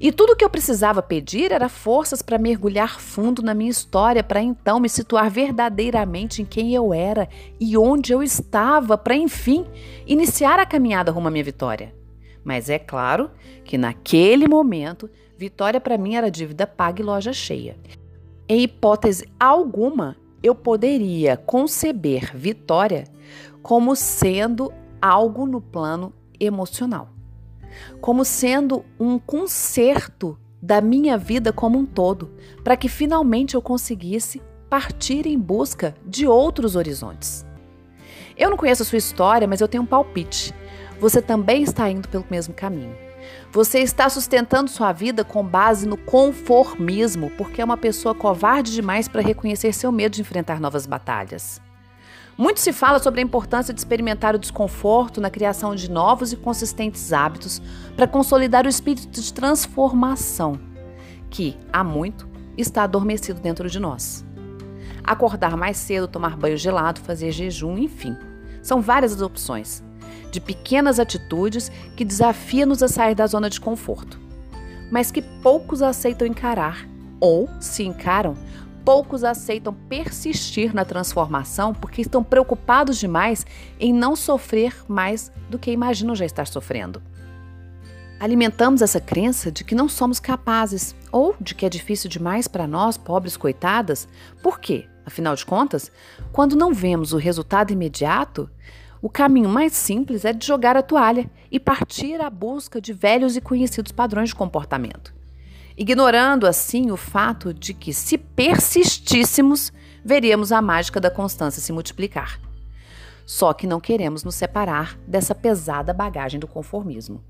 E 0.00 0.10
tudo 0.10 0.34
que 0.34 0.44
eu 0.44 0.50
precisava 0.50 1.02
pedir 1.02 1.52
era 1.52 1.68
forças 1.68 2.22
para 2.22 2.38
mergulhar 2.38 3.00
fundo 3.00 3.42
na 3.42 3.54
minha 3.54 3.70
história, 3.70 4.22
para 4.22 4.42
então 4.42 4.80
me 4.80 4.88
situar 4.88 5.30
verdadeiramente 5.30 6.42
em 6.42 6.44
quem 6.44 6.74
eu 6.74 6.92
era 6.92 7.28
e 7.58 7.76
onde 7.76 8.12
eu 8.12 8.22
estava, 8.22 8.96
para 8.96 9.14
enfim 9.14 9.66
iniciar 10.06 10.58
a 10.58 10.66
caminhada 10.66 11.12
rumo 11.12 11.28
à 11.28 11.30
minha 11.30 11.44
vitória. 11.44 11.94
Mas 12.42 12.70
é 12.70 12.78
claro 12.78 13.30
que 13.64 13.76
naquele 13.76 14.48
momento, 14.48 15.10
vitória 15.36 15.80
para 15.80 15.98
mim 15.98 16.14
era 16.14 16.30
dívida 16.30 16.66
paga 16.66 17.02
e 17.02 17.04
loja 17.04 17.32
cheia. 17.32 17.76
Em 18.48 18.62
hipótese 18.62 19.26
alguma, 19.38 20.16
eu 20.42 20.54
poderia 20.54 21.36
conceber 21.36 22.36
vitória 22.36 23.04
como 23.62 23.94
sendo 23.94 24.72
algo 25.00 25.46
no 25.46 25.60
plano 25.60 26.12
emocional 26.38 27.10
como 28.00 28.24
sendo 28.24 28.84
um 28.98 29.18
conserto 29.18 30.38
da 30.62 30.80
minha 30.80 31.16
vida 31.16 31.52
como 31.52 31.78
um 31.78 31.86
todo, 31.86 32.30
para 32.62 32.76
que 32.76 32.88
finalmente 32.88 33.54
eu 33.54 33.62
conseguisse 33.62 34.42
partir 34.68 35.26
em 35.26 35.38
busca 35.38 35.94
de 36.06 36.26
outros 36.26 36.76
horizontes. 36.76 37.46
Eu 38.36 38.50
não 38.50 38.56
conheço 38.56 38.82
a 38.82 38.86
sua 38.86 38.98
história, 38.98 39.48
mas 39.48 39.60
eu 39.60 39.68
tenho 39.68 39.82
um 39.82 39.86
palpite. 39.86 40.54
Você 40.98 41.20
também 41.20 41.62
está 41.62 41.90
indo 41.90 42.08
pelo 42.08 42.24
mesmo 42.30 42.54
caminho. 42.54 42.94
Você 43.52 43.80
está 43.80 44.08
sustentando 44.08 44.70
sua 44.70 44.92
vida 44.92 45.24
com 45.24 45.44
base 45.44 45.86
no 45.86 45.96
conformismo, 45.96 47.30
porque 47.36 47.60
é 47.60 47.64
uma 47.64 47.76
pessoa 47.76 48.14
covarde 48.14 48.72
demais 48.72 49.08
para 49.08 49.22
reconhecer 49.22 49.72
seu 49.72 49.90
medo 49.90 50.12
de 50.12 50.20
enfrentar 50.20 50.60
novas 50.60 50.86
batalhas. 50.86 51.60
Muito 52.36 52.60
se 52.60 52.72
fala 52.72 52.98
sobre 52.98 53.20
a 53.20 53.24
importância 53.24 53.74
de 53.74 53.80
experimentar 53.80 54.34
o 54.34 54.38
desconforto 54.38 55.20
na 55.20 55.30
criação 55.30 55.74
de 55.74 55.90
novos 55.90 56.32
e 56.32 56.36
consistentes 56.36 57.12
hábitos 57.12 57.60
para 57.96 58.06
consolidar 58.06 58.64
o 58.64 58.68
espírito 58.68 59.20
de 59.20 59.32
transformação, 59.32 60.58
que, 61.28 61.56
há 61.72 61.84
muito, 61.84 62.28
está 62.56 62.84
adormecido 62.84 63.40
dentro 63.40 63.68
de 63.68 63.78
nós. 63.78 64.24
Acordar 65.04 65.56
mais 65.56 65.76
cedo, 65.76 66.08
tomar 66.08 66.36
banho 66.36 66.56
gelado, 66.56 67.00
fazer 67.00 67.30
jejum, 67.32 67.76
enfim. 67.78 68.16
São 68.62 68.80
várias 68.80 69.12
as 69.12 69.20
opções, 69.20 69.82
de 70.30 70.40
pequenas 70.40 70.98
atitudes 70.98 71.70
que 71.96 72.04
desafiam-nos 72.04 72.82
a 72.82 72.88
sair 72.88 73.14
da 73.14 73.26
zona 73.26 73.50
de 73.50 73.60
conforto, 73.60 74.20
mas 74.90 75.10
que 75.10 75.22
poucos 75.22 75.82
aceitam 75.82 76.26
encarar, 76.26 76.86
ou, 77.20 77.48
se 77.60 77.82
encaram, 77.84 78.34
Poucos 78.84 79.24
aceitam 79.24 79.74
persistir 79.74 80.74
na 80.74 80.84
transformação 80.84 81.74
porque 81.74 82.00
estão 82.00 82.24
preocupados 82.24 82.98
demais 82.98 83.46
em 83.78 83.92
não 83.92 84.16
sofrer 84.16 84.74
mais 84.88 85.30
do 85.48 85.58
que 85.58 85.70
imaginam 85.70 86.14
já 86.14 86.24
estar 86.24 86.46
sofrendo. 86.46 87.02
Alimentamos 88.18 88.82
essa 88.82 89.00
crença 89.00 89.50
de 89.50 89.64
que 89.64 89.74
não 89.74 89.88
somos 89.88 90.20
capazes 90.20 90.94
ou 91.10 91.34
de 91.40 91.54
que 91.54 91.64
é 91.64 91.68
difícil 91.68 92.08
demais 92.08 92.46
para 92.46 92.66
nós, 92.66 92.96
pobres 92.96 93.36
coitadas. 93.36 94.08
Por 94.42 94.60
quê? 94.60 94.86
Afinal 95.06 95.34
de 95.34 95.44
contas, 95.44 95.90
quando 96.32 96.56
não 96.56 96.72
vemos 96.72 97.12
o 97.12 97.16
resultado 97.16 97.72
imediato, 97.72 98.48
o 99.00 99.08
caminho 99.08 99.48
mais 99.48 99.72
simples 99.72 100.24
é 100.24 100.32
de 100.32 100.46
jogar 100.46 100.76
a 100.76 100.82
toalha 100.82 101.30
e 101.50 101.58
partir 101.58 102.20
à 102.20 102.28
busca 102.28 102.80
de 102.80 102.92
velhos 102.92 103.36
e 103.36 103.40
conhecidos 103.40 103.92
padrões 103.92 104.28
de 104.30 104.34
comportamento 104.34 105.19
ignorando 105.80 106.46
assim 106.46 106.90
o 106.90 106.96
fato 106.96 107.54
de 107.54 107.72
que, 107.72 107.94
se 107.94 108.18
persistíssemos, 108.18 109.72
veríamos 110.04 110.52
a 110.52 110.60
mágica 110.60 111.00
da 111.00 111.10
constância 111.10 111.62
se 111.62 111.72
multiplicar. 111.72 112.38
Só 113.24 113.54
que 113.54 113.66
não 113.66 113.80
queremos 113.80 114.22
nos 114.22 114.34
separar 114.34 114.98
dessa 115.06 115.34
pesada 115.34 115.94
bagagem 115.94 116.38
do 116.38 116.46
conformismo. 116.46 117.24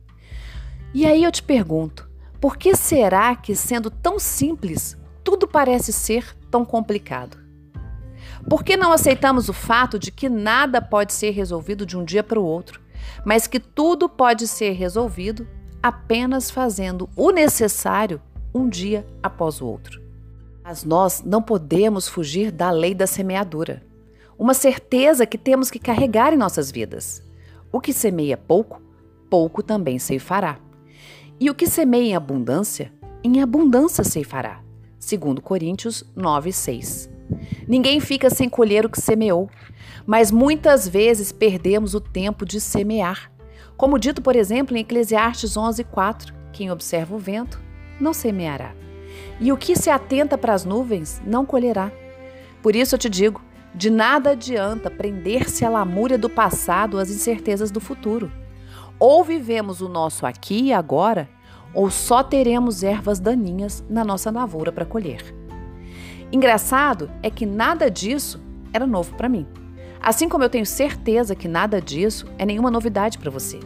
E 0.93 1.07
aí 1.07 1.23
eu 1.23 1.31
te 1.31 1.45
pergunto: 1.45 2.11
por 2.41 2.57
que 2.57 2.75
será 2.75 3.37
que, 3.37 3.55
sendo 3.55 3.89
tão 3.89 4.19
simples, 4.19 4.99
tudo 5.23 5.47
parece 5.47 5.93
ser 5.93 6.37
tão 6.51 6.65
complicado? 6.65 7.39
Por 8.49 8.65
que 8.65 8.77
não 8.77 8.91
aceitamos 8.91 9.49
o 9.49 9.53
fato 9.53 9.97
de 9.97 10.11
que 10.11 10.29
nada 10.29 10.83
pode 10.83 11.13
ser 11.13 11.31
resolvido 11.31 11.87
de 11.87 11.97
um 11.97 12.05
dia 12.05 12.25
para 12.25 12.41
o 12.41 12.45
outro, 12.45 12.81
mas 13.25 13.47
que 13.47 13.61
tudo 13.61 14.09
pode 14.09 14.49
ser 14.49 14.73
resolvido 14.73 15.47
apenas 15.81 16.51
fazendo 16.51 17.09
o 17.15 17.31
necessário 17.31 18.21
um 18.55 18.69
dia 18.69 19.07
após 19.23 19.61
o 19.61 19.67
outro. 19.67 20.01
Mas 20.63 20.85
nós 20.85 21.23
não 21.25 21.43
podemos 21.43 22.09
fugir 22.09 22.51
da 22.51 22.71
lei 22.71 22.95
da 22.95 23.07
semeadura, 23.07 23.83
uma 24.39 24.55
certeza 24.55 25.27
que 25.27 25.37
temos 25.37 25.71
que 25.71 25.79
carregar 25.79 26.33
em 26.33 26.37
nossas 26.37 26.71
vidas. 26.71 27.23
O 27.71 27.79
que 27.79 27.93
semeia 27.93 28.37
pouco, 28.39 28.81
pouco 29.29 29.63
também 29.63 29.99
ceifará. 29.99 30.59
E 31.39 31.51
o 31.51 31.55
que 31.55 31.67
semeia 31.67 32.13
em 32.13 32.17
abundância, 32.17 32.91
em 33.23 33.43
abundância 33.43 34.03
ceifará. 34.03 34.63
Segundo 34.99 35.43
Coríntios 35.43 36.05
9:6. 36.17 37.11
Ninguém 37.69 38.01
fica 38.01 38.31
sem 38.31 38.49
colher 38.49 38.87
o 38.87 38.89
que 38.89 39.01
semeou, 39.01 39.49
mas 40.07 40.31
muitas 40.31 40.89
vezes 40.89 41.33
perdemos 41.33 41.95
o 41.95 42.01
tempo 42.01 42.47
de 42.47 42.61
semear. 42.61 43.31
Como 43.77 43.99
dito, 43.99 44.23
por 44.23 44.35
exemplo, 44.35 44.77
em 44.77 44.81
Eclesiastes 44.81 45.57
11:4, 45.57 46.35
quem 46.53 46.71
observa 46.71 47.15
o 47.15 47.19
vento 47.19 47.61
não 48.01 48.13
semeará. 48.13 48.73
E 49.41 49.53
o 49.53 49.57
que 49.57 49.77
se 49.77 49.91
atenta 49.91 50.37
para 50.37 50.55
as 50.55 50.65
nuvens 50.65 51.21
não 51.25 51.45
colherá. 51.45 51.91
Por 52.63 52.75
isso 52.75 52.95
eu 52.95 52.99
te 52.99 53.09
digo: 53.09 53.43
de 53.75 53.91
nada 53.91 54.31
adianta 54.31 54.91
prender-se 54.91 55.65
à 55.65 55.71
lamúria 55.71 56.19
do 56.19 56.29
passado, 56.29 56.99
às 56.99 57.11
incertezas 57.11 57.71
do 57.71 57.81
futuro. 57.81 58.31
Ou 58.99 59.25
vivemos 59.25 59.81
o 59.81 59.89
nosso 59.89 60.27
aqui 60.27 60.65
e 60.65 60.73
agora, 60.73 61.29
ou 61.73 61.91
só 61.91 62.23
teremos 62.23 62.83
ervas 62.83 63.19
daninhas 63.19 63.85
na 63.89 64.05
nossa 64.05 64.31
lavoura 64.31 64.73
para 64.73 64.85
colher. 64.85 65.35
Engraçado 66.33 67.11
é 67.23 67.31
que 67.31 67.47
nada 67.47 67.91
disso 67.91 68.41
era 68.73 68.87
novo 68.87 69.15
para 69.15 69.29
mim. 69.29 69.47
Assim 70.01 70.29
como 70.29 70.45
eu 70.45 70.49
tenho 70.49 70.67
certeza 70.67 71.35
que 71.35 71.49
nada 71.49 71.81
disso 71.81 72.27
é 72.39 72.47
nenhuma 72.47 72.71
novidade 72.71 73.19
para 73.19 73.31
você. 73.31 73.61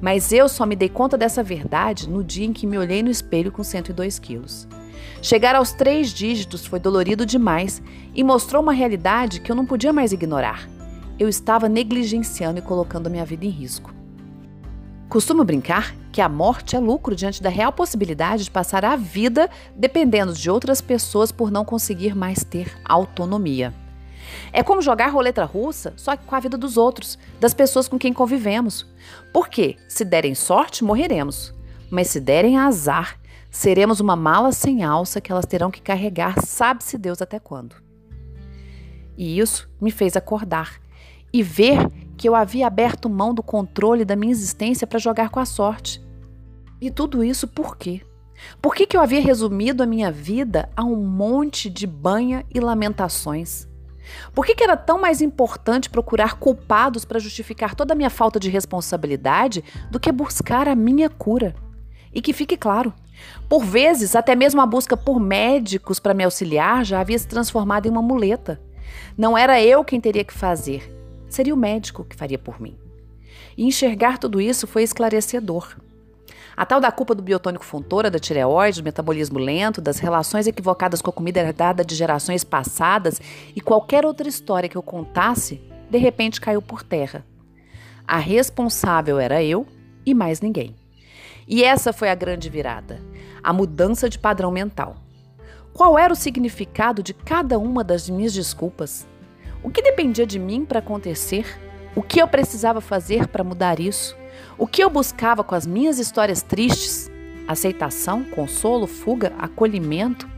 Mas 0.00 0.32
eu 0.32 0.48
só 0.48 0.64
me 0.64 0.76
dei 0.76 0.88
conta 0.88 1.18
dessa 1.18 1.42
verdade 1.42 2.08
no 2.08 2.22
dia 2.22 2.46
em 2.46 2.52
que 2.52 2.66
me 2.66 2.78
olhei 2.78 3.02
no 3.02 3.10
espelho 3.10 3.50
com 3.50 3.64
102 3.64 4.18
quilos. 4.18 4.68
Chegar 5.20 5.54
aos 5.54 5.72
três 5.72 6.10
dígitos 6.10 6.64
foi 6.64 6.78
dolorido 6.78 7.26
demais 7.26 7.82
e 8.14 8.22
mostrou 8.22 8.62
uma 8.62 8.72
realidade 8.72 9.40
que 9.40 9.50
eu 9.50 9.56
não 9.56 9.66
podia 9.66 9.92
mais 9.92 10.12
ignorar. 10.12 10.68
Eu 11.18 11.28
estava 11.28 11.68
negligenciando 11.68 12.60
e 12.60 12.62
colocando 12.62 13.08
a 13.08 13.10
minha 13.10 13.24
vida 13.24 13.44
em 13.44 13.50
risco. 13.50 13.92
Costumo 15.08 15.42
brincar 15.42 15.96
que 16.12 16.20
a 16.20 16.28
morte 16.28 16.76
é 16.76 16.78
lucro 16.78 17.16
diante 17.16 17.42
da 17.42 17.48
real 17.48 17.72
possibilidade 17.72 18.44
de 18.44 18.50
passar 18.50 18.84
a 18.84 18.94
vida 18.94 19.48
dependendo 19.74 20.32
de 20.32 20.50
outras 20.50 20.80
pessoas 20.80 21.32
por 21.32 21.50
não 21.50 21.64
conseguir 21.64 22.14
mais 22.14 22.44
ter 22.44 22.76
autonomia. 22.84 23.74
É 24.52 24.62
como 24.62 24.82
jogar 24.82 25.08
roleta 25.08 25.44
russa, 25.44 25.92
só 25.96 26.16
que 26.16 26.24
com 26.24 26.34
a 26.34 26.40
vida 26.40 26.56
dos 26.56 26.76
outros, 26.76 27.18
das 27.40 27.54
pessoas 27.54 27.88
com 27.88 27.98
quem 27.98 28.12
convivemos. 28.12 28.86
Porque, 29.32 29.76
se 29.88 30.04
derem 30.04 30.34
sorte, 30.34 30.84
morreremos. 30.84 31.54
Mas 31.90 32.08
se 32.08 32.20
derem 32.20 32.58
azar, 32.58 33.18
seremos 33.50 34.00
uma 34.00 34.16
mala 34.16 34.52
sem 34.52 34.84
alça 34.84 35.20
que 35.20 35.32
elas 35.32 35.46
terão 35.46 35.70
que 35.70 35.80
carregar, 35.80 36.34
sabe-se 36.44 36.98
Deus 36.98 37.22
até 37.22 37.38
quando. 37.38 37.76
E 39.16 39.38
isso 39.38 39.68
me 39.80 39.90
fez 39.90 40.16
acordar 40.16 40.80
e 41.32 41.42
ver 41.42 41.86
que 42.16 42.28
eu 42.28 42.34
havia 42.34 42.66
aberto 42.66 43.08
mão 43.08 43.34
do 43.34 43.42
controle 43.42 44.04
da 44.04 44.16
minha 44.16 44.32
existência 44.32 44.86
para 44.86 44.98
jogar 44.98 45.30
com 45.30 45.40
a 45.40 45.44
sorte. 45.44 46.02
E 46.80 46.90
tudo 46.90 47.24
isso 47.24 47.46
por 47.46 47.76
quê? 47.76 48.02
Por 48.62 48.74
que, 48.74 48.86
que 48.86 48.96
eu 48.96 49.00
havia 49.00 49.20
resumido 49.20 49.82
a 49.82 49.86
minha 49.86 50.10
vida 50.10 50.68
a 50.76 50.84
um 50.84 50.96
monte 50.96 51.68
de 51.68 51.86
banha 51.86 52.44
e 52.52 52.60
lamentações? 52.60 53.67
Por 54.34 54.44
que, 54.44 54.54
que 54.54 54.64
era 54.64 54.76
tão 54.76 55.00
mais 55.00 55.20
importante 55.20 55.90
procurar 55.90 56.38
culpados 56.38 57.04
para 57.04 57.18
justificar 57.18 57.74
toda 57.74 57.92
a 57.92 57.96
minha 57.96 58.10
falta 58.10 58.38
de 58.38 58.50
responsabilidade 58.50 59.64
do 59.90 60.00
que 60.00 60.12
buscar 60.12 60.68
a 60.68 60.74
minha 60.74 61.08
cura? 61.08 61.54
E 62.12 62.20
que 62.20 62.32
fique 62.32 62.56
claro, 62.56 62.92
por 63.48 63.64
vezes, 63.64 64.14
até 64.14 64.34
mesmo 64.34 64.60
a 64.60 64.66
busca 64.66 64.96
por 64.96 65.18
médicos 65.18 65.98
para 65.98 66.14
me 66.14 66.24
auxiliar 66.24 66.84
já 66.84 67.00
havia 67.00 67.18
se 67.18 67.26
transformado 67.26 67.86
em 67.86 67.90
uma 67.90 68.02
muleta. 68.02 68.60
Não 69.16 69.36
era 69.36 69.60
eu 69.62 69.84
quem 69.84 70.00
teria 70.00 70.24
que 70.24 70.32
fazer, 70.32 70.92
seria 71.28 71.54
o 71.54 71.58
médico 71.58 72.04
que 72.04 72.16
faria 72.16 72.38
por 72.38 72.60
mim. 72.60 72.78
E 73.56 73.64
enxergar 73.64 74.18
tudo 74.18 74.40
isso 74.40 74.66
foi 74.66 74.82
esclarecedor. 74.82 75.76
A 76.58 76.66
tal 76.66 76.80
da 76.80 76.90
culpa 76.90 77.14
do 77.14 77.22
biotônico 77.22 77.64
fontora, 77.64 78.10
da 78.10 78.18
tireoide, 78.18 78.82
do 78.82 78.84
metabolismo 78.84 79.38
lento, 79.38 79.80
das 79.80 80.00
relações 80.00 80.48
equivocadas 80.48 81.00
com 81.00 81.08
a 81.08 81.12
comida 81.12 81.38
herdada 81.38 81.84
de 81.84 81.94
gerações 81.94 82.42
passadas 82.42 83.20
e 83.54 83.60
qualquer 83.60 84.04
outra 84.04 84.28
história 84.28 84.68
que 84.68 84.74
eu 84.74 84.82
contasse, 84.82 85.62
de 85.88 85.98
repente 85.98 86.40
caiu 86.40 86.60
por 86.60 86.82
terra. 86.82 87.24
A 88.04 88.18
responsável 88.18 89.20
era 89.20 89.40
eu 89.40 89.68
e 90.04 90.12
mais 90.12 90.40
ninguém. 90.40 90.74
E 91.46 91.62
essa 91.62 91.92
foi 91.92 92.10
a 92.10 92.14
grande 92.16 92.50
virada, 92.50 93.00
a 93.40 93.52
mudança 93.52 94.08
de 94.10 94.18
padrão 94.18 94.50
mental. 94.50 94.96
Qual 95.72 95.96
era 95.96 96.12
o 96.12 96.16
significado 96.16 97.04
de 97.04 97.14
cada 97.14 97.56
uma 97.56 97.84
das 97.84 98.10
minhas 98.10 98.32
desculpas? 98.32 99.06
O 99.62 99.70
que 99.70 99.80
dependia 99.80 100.26
de 100.26 100.40
mim 100.40 100.64
para 100.64 100.80
acontecer? 100.80 101.46
O 101.94 102.02
que 102.02 102.20
eu 102.20 102.26
precisava 102.26 102.80
fazer 102.80 103.28
para 103.28 103.44
mudar 103.44 103.78
isso? 103.78 104.16
O 104.58 104.66
que 104.66 104.82
eu 104.82 104.90
buscava 104.90 105.44
com 105.44 105.54
as 105.54 105.64
minhas 105.64 106.00
histórias 106.00 106.42
tristes? 106.42 107.08
Aceitação, 107.46 108.24
consolo, 108.24 108.88
fuga, 108.88 109.32
acolhimento? 109.38 110.28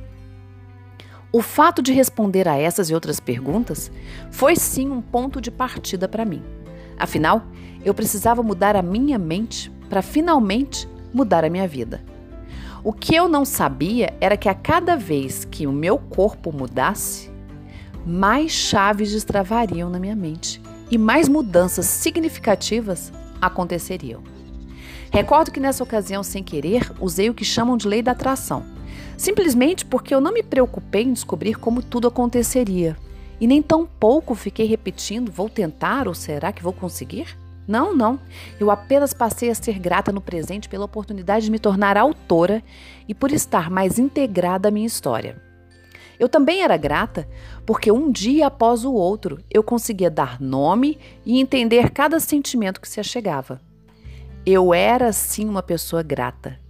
O 1.33 1.41
fato 1.41 1.81
de 1.81 1.95
responder 1.95 2.47
a 2.47 2.55
essas 2.55 2.91
e 2.91 2.95
outras 2.95 3.19
perguntas 3.19 3.91
foi 4.31 4.57
sim 4.57 4.91
um 4.91 5.01
ponto 5.01 5.41
de 5.41 5.51
partida 5.51 6.07
para 6.07 6.27
mim. 6.27 6.43
Afinal, 6.99 7.45
eu 7.83 7.95
precisava 7.95 8.43
mudar 8.43 8.77
a 8.77 8.83
minha 8.83 9.19
mente 9.19 9.73
para 9.89 10.03
finalmente 10.03 10.87
mudar 11.15 11.43
a 11.43 11.49
minha 11.49 11.67
vida. 11.67 12.05
O 12.85 12.93
que 12.93 13.15
eu 13.15 13.27
não 13.27 13.47
sabia 13.47 14.13
era 14.21 14.37
que 14.37 14.51
a 14.51 14.55
cada 14.55 14.97
vez 14.97 15.47
que 15.47 15.67
o 15.67 15.73
meu 15.73 15.97
corpo 15.97 16.53
mudasse, 16.53 17.31
mais 18.05 18.53
chaves 18.53 19.13
destravariam 19.13 19.89
na 19.89 19.99
minha 19.99 20.17
mente 20.17 20.61
e 20.91 20.99
mais 20.99 21.27
mudanças 21.27 21.87
significativas 21.87 23.11
aconteceriam. 23.41 24.23
Recordo 25.11 25.51
que 25.51 25.61
nessa 25.61 25.83
ocasião, 25.83 26.23
sem 26.23 26.43
querer, 26.43 26.93
usei 27.01 27.29
o 27.29 27.35
que 27.35 27.45
chamam 27.45 27.77
de 27.77 27.89
lei 27.89 28.03
da 28.03 28.13
atração, 28.13 28.65
simplesmente 29.17 29.85
porque 29.85 30.15
eu 30.15 30.21
não 30.21 30.33
me 30.33 30.43
preocupei 30.43 31.03
em 31.03 31.13
descobrir 31.13 31.57
como 31.57 31.83
tudo 31.83 32.09
aconteceria. 32.09 32.97
E 33.41 33.47
nem 33.47 33.61
tão 33.61 33.87
pouco 33.87 34.35
fiquei 34.35 34.67
repetindo: 34.67 35.33
vou 35.33 35.49
tentar 35.49 36.07
ou 36.07 36.15
será 36.15 36.53
que 36.53 36.63
vou 36.63 36.73
conseguir? 36.73 37.37
Não, 37.67 37.95
não. 37.95 38.19
Eu 38.59 38.71
apenas 38.71 39.13
passei 39.13 39.51
a 39.51 39.55
ser 39.55 39.79
grata 39.79 40.13
no 40.13 40.21
presente 40.21 40.69
pela 40.69 40.85
oportunidade 40.85 41.45
de 41.45 41.51
me 41.51 41.59
tornar 41.59 41.97
autora 41.97 42.63
e 43.09 43.15
por 43.15 43.31
estar 43.33 43.71
mais 43.71 43.99
integrada 43.99 44.69
à 44.69 44.71
minha 44.71 44.87
história. 44.87 45.50
Eu 46.21 46.29
também 46.29 46.63
era 46.63 46.77
grata 46.77 47.27
porque 47.65 47.91
um 47.91 48.13
dia 48.13 48.49
após 48.49 48.85
o 48.85 48.93
outro 48.93 49.39
eu 49.51 49.63
conseguia 49.63 50.11
dar 50.11 50.39
nome 50.39 50.99
e 51.25 51.41
entender 51.41 51.91
cada 51.93 52.21
sentimento 52.21 52.79
que 52.79 52.89
se 52.89 53.01
achegava. 53.01 53.59
Eu 54.45 54.75
era 54.75 55.15
sim 55.15 55.49
uma 55.49 55.63
pessoa 55.63 56.03
grata. 56.03 56.61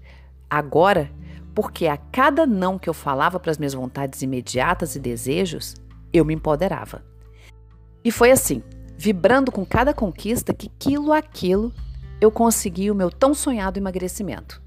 Agora, 0.49 1.11
porque 1.53 1.89
a 1.89 1.97
cada 1.97 2.47
não 2.47 2.79
que 2.79 2.89
eu 2.89 2.95
falava 2.95 3.41
para 3.41 3.51
as 3.51 3.59
minhas 3.59 3.75
vontades 3.75 4.23
imediatas 4.23 4.95
e 4.95 5.01
desejos, 5.01 5.75
eu 6.13 6.25
me 6.25 6.35
empoderava. 6.35 7.03
E 8.05 8.13
foi 8.13 8.31
assim, 8.31 8.63
vibrando 8.97 9.51
com 9.51 9.67
cada 9.67 9.93
conquista, 9.93 10.55
que 10.55 10.71
quilo 10.79 11.13
a 11.13 11.21
quilo 11.21 11.73
eu 12.21 12.31
consegui 12.31 12.89
o 12.89 12.95
meu 12.95 13.11
tão 13.11 13.35
sonhado 13.35 13.81
emagrecimento. 13.81 14.63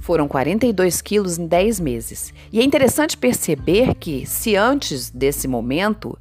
Foram 0.00 0.26
42 0.26 1.02
quilos 1.02 1.38
em 1.38 1.46
10 1.46 1.78
meses. 1.78 2.32
E 2.50 2.58
é 2.58 2.64
interessante 2.64 3.16
perceber 3.16 3.94
que, 3.94 4.26
se 4.26 4.56
antes 4.56 5.10
desse 5.10 5.46
momento, 5.46 6.18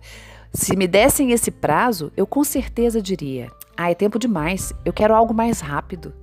se 0.53 0.75
me 0.75 0.85
dessem 0.85 1.31
esse 1.31 1.49
prazo, 1.49 2.11
eu 2.15 2.27
com 2.27 2.43
certeza 2.43 3.01
diria: 3.01 3.49
ah, 3.75 3.89
é 3.89 3.95
tempo 3.95 4.19
demais, 4.19 4.73
eu 4.83 4.91
quero 4.91 5.15
algo 5.15 5.33
mais 5.33 5.61
rápido. 5.61 6.13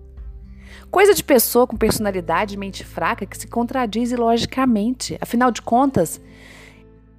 Coisa 0.90 1.14
de 1.14 1.24
pessoa 1.24 1.66
com 1.66 1.76
personalidade 1.76 2.54
e 2.54 2.58
mente 2.58 2.84
fraca 2.84 3.26
que 3.26 3.36
se 3.36 3.48
contradiz 3.48 4.12
ilogicamente. 4.12 5.16
Afinal 5.20 5.50
de 5.50 5.62
contas, 5.62 6.20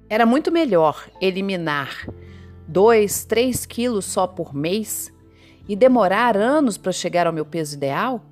era 0.08 0.24
muito 0.24 0.52
melhor 0.52 1.04
eliminar 1.20 2.08
2, 2.68 3.24
3 3.24 3.66
quilos 3.66 4.04
só 4.04 4.26
por 4.26 4.54
mês 4.54 5.12
e 5.68 5.74
demorar 5.74 6.36
anos 6.36 6.78
para 6.78 6.92
chegar 6.92 7.26
ao 7.26 7.32
meu 7.32 7.44
peso 7.44 7.76
ideal 7.76 8.24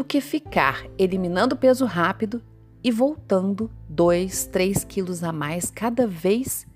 do 0.00 0.04
que 0.04 0.18
ficar 0.18 0.86
eliminando 0.96 1.54
peso 1.54 1.84
rápido 1.84 2.42
e 2.82 2.90
voltando 2.90 3.70
2, 3.86 4.46
3 4.46 4.82
quilos 4.84 5.22
a 5.22 5.30
mais 5.30 5.70
cada 5.70 6.06
vez 6.06 6.66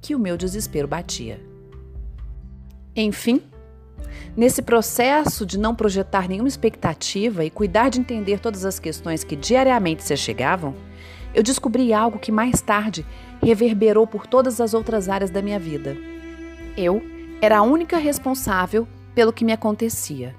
que 0.00 0.14
o 0.14 0.20
meu 0.20 0.36
desespero 0.36 0.86
batia. 0.86 1.44
Enfim, 2.94 3.42
nesse 4.36 4.62
processo 4.62 5.44
de 5.44 5.58
não 5.58 5.74
projetar 5.74 6.28
nenhuma 6.28 6.46
expectativa 6.46 7.44
e 7.44 7.50
cuidar 7.50 7.88
de 7.88 7.98
entender 7.98 8.38
todas 8.38 8.64
as 8.64 8.78
questões 8.78 9.24
que 9.24 9.34
diariamente 9.34 10.04
se 10.04 10.16
chegavam, 10.16 10.72
eu 11.34 11.42
descobri 11.42 11.92
algo 11.92 12.20
que 12.20 12.30
mais 12.30 12.62
tarde 12.62 13.04
reverberou 13.42 14.06
por 14.06 14.28
todas 14.28 14.60
as 14.60 14.74
outras 14.74 15.08
áreas 15.08 15.30
da 15.30 15.42
minha 15.42 15.58
vida. 15.58 15.96
Eu 16.76 17.02
era 17.42 17.58
a 17.58 17.62
única 17.62 17.96
responsável 17.98 18.86
pelo 19.12 19.32
que 19.32 19.44
me 19.44 19.52
acontecia. 19.52 20.36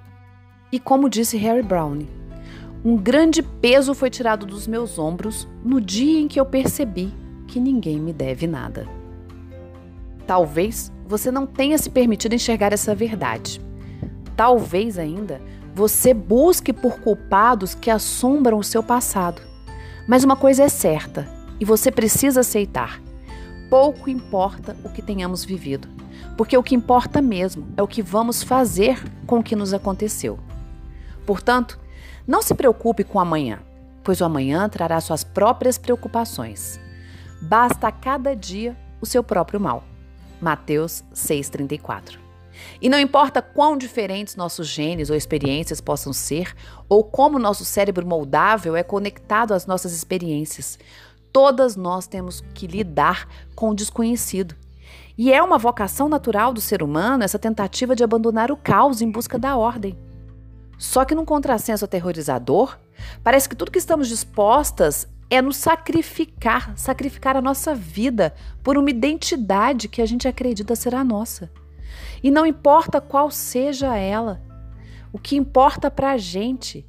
E 0.71 0.79
como 0.79 1.09
disse 1.09 1.35
Harry 1.35 1.61
Brown, 1.61 2.20
um 2.83 2.97
grande 2.97 3.43
peso 3.43 3.93
foi 3.93 4.09
tirado 4.09 4.45
dos 4.45 4.65
meus 4.65 4.97
ombros 4.97 5.47
no 5.63 5.79
dia 5.79 6.19
em 6.19 6.27
que 6.27 6.39
eu 6.39 6.45
percebi 6.45 7.13
que 7.47 7.59
ninguém 7.59 7.99
me 7.99 8.11
deve 8.11 8.47
nada. 8.47 8.87
Talvez 10.25 10.91
você 11.05 11.29
não 11.29 11.45
tenha 11.45 11.77
se 11.77 11.89
permitido 11.89 12.33
enxergar 12.33 12.73
essa 12.73 12.95
verdade. 12.95 13.61
Talvez 14.35 14.97
ainda 14.97 15.41
você 15.75 16.13
busque 16.13 16.73
por 16.73 16.99
culpados 16.99 17.75
que 17.75 17.91
assombram 17.91 18.57
o 18.57 18.63
seu 18.63 18.81
passado. 18.81 19.41
Mas 20.07 20.23
uma 20.23 20.35
coisa 20.35 20.63
é 20.63 20.69
certa 20.69 21.27
e 21.59 21.65
você 21.65 21.91
precisa 21.91 22.39
aceitar: 22.39 22.99
pouco 23.69 24.09
importa 24.09 24.75
o 24.83 24.89
que 24.89 25.01
tenhamos 25.01 25.45
vivido, 25.45 25.87
porque 26.35 26.57
o 26.57 26.63
que 26.63 26.75
importa 26.75 27.21
mesmo 27.21 27.67
é 27.77 27.83
o 27.83 27.87
que 27.87 28.01
vamos 28.01 28.41
fazer 28.41 29.03
com 29.27 29.39
o 29.39 29.43
que 29.43 29.55
nos 29.55 29.73
aconteceu. 29.73 30.39
Portanto, 31.25 31.79
não 32.31 32.41
se 32.41 32.55
preocupe 32.55 33.03
com 33.03 33.19
amanhã, 33.19 33.59
pois 34.05 34.21
o 34.21 34.23
amanhã 34.23 34.69
trará 34.69 35.01
suas 35.01 35.21
próprias 35.21 35.77
preocupações. 35.77 36.79
Basta 37.41 37.89
a 37.89 37.91
cada 37.91 38.33
dia 38.33 38.73
o 39.01 39.05
seu 39.05 39.21
próprio 39.21 39.59
mal. 39.59 39.83
Mateus 40.39 41.03
6,34. 41.13 42.17
E 42.81 42.87
não 42.87 42.97
importa 42.97 43.41
quão 43.41 43.75
diferentes 43.75 44.37
nossos 44.37 44.69
genes 44.69 45.09
ou 45.09 45.15
experiências 45.17 45.81
possam 45.81 46.13
ser, 46.13 46.55
ou 46.87 47.03
como 47.03 47.37
nosso 47.37 47.65
cérebro 47.65 48.07
moldável 48.07 48.77
é 48.77 48.83
conectado 48.83 49.53
às 49.53 49.65
nossas 49.65 49.91
experiências, 49.91 50.79
todas 51.33 51.75
nós 51.75 52.07
temos 52.07 52.39
que 52.53 52.65
lidar 52.65 53.27
com 53.53 53.71
o 53.71 53.75
desconhecido. 53.75 54.55
E 55.17 55.33
é 55.33 55.43
uma 55.43 55.57
vocação 55.57 56.07
natural 56.07 56.53
do 56.53 56.61
ser 56.61 56.81
humano 56.81 57.25
essa 57.25 57.37
tentativa 57.37 57.93
de 57.93 58.05
abandonar 58.05 58.53
o 58.53 58.57
caos 58.57 59.01
em 59.01 59.11
busca 59.11 59.37
da 59.37 59.57
ordem. 59.57 59.97
Só 60.81 61.05
que 61.05 61.13
num 61.13 61.23
contrassenso 61.23 61.85
aterrorizador, 61.85 62.75
parece 63.23 63.47
que 63.47 63.55
tudo 63.55 63.69
que 63.69 63.77
estamos 63.77 64.07
dispostas 64.07 65.07
é 65.29 65.39
nos 65.39 65.57
sacrificar, 65.57 66.75
sacrificar 66.75 67.37
a 67.37 67.41
nossa 67.41 67.75
vida 67.75 68.33
por 68.63 68.79
uma 68.79 68.89
identidade 68.89 69.87
que 69.87 70.01
a 70.01 70.07
gente 70.07 70.27
acredita 70.27 70.75
ser 70.75 70.95
a 70.95 71.03
nossa. 71.03 71.51
E 72.23 72.31
não 72.31 72.47
importa 72.47 72.99
qual 72.99 73.29
seja 73.29 73.95
ela, 73.95 74.41
o 75.13 75.19
que 75.19 75.35
importa 75.35 75.91
para 75.91 76.13
a 76.13 76.17
gente 76.17 76.83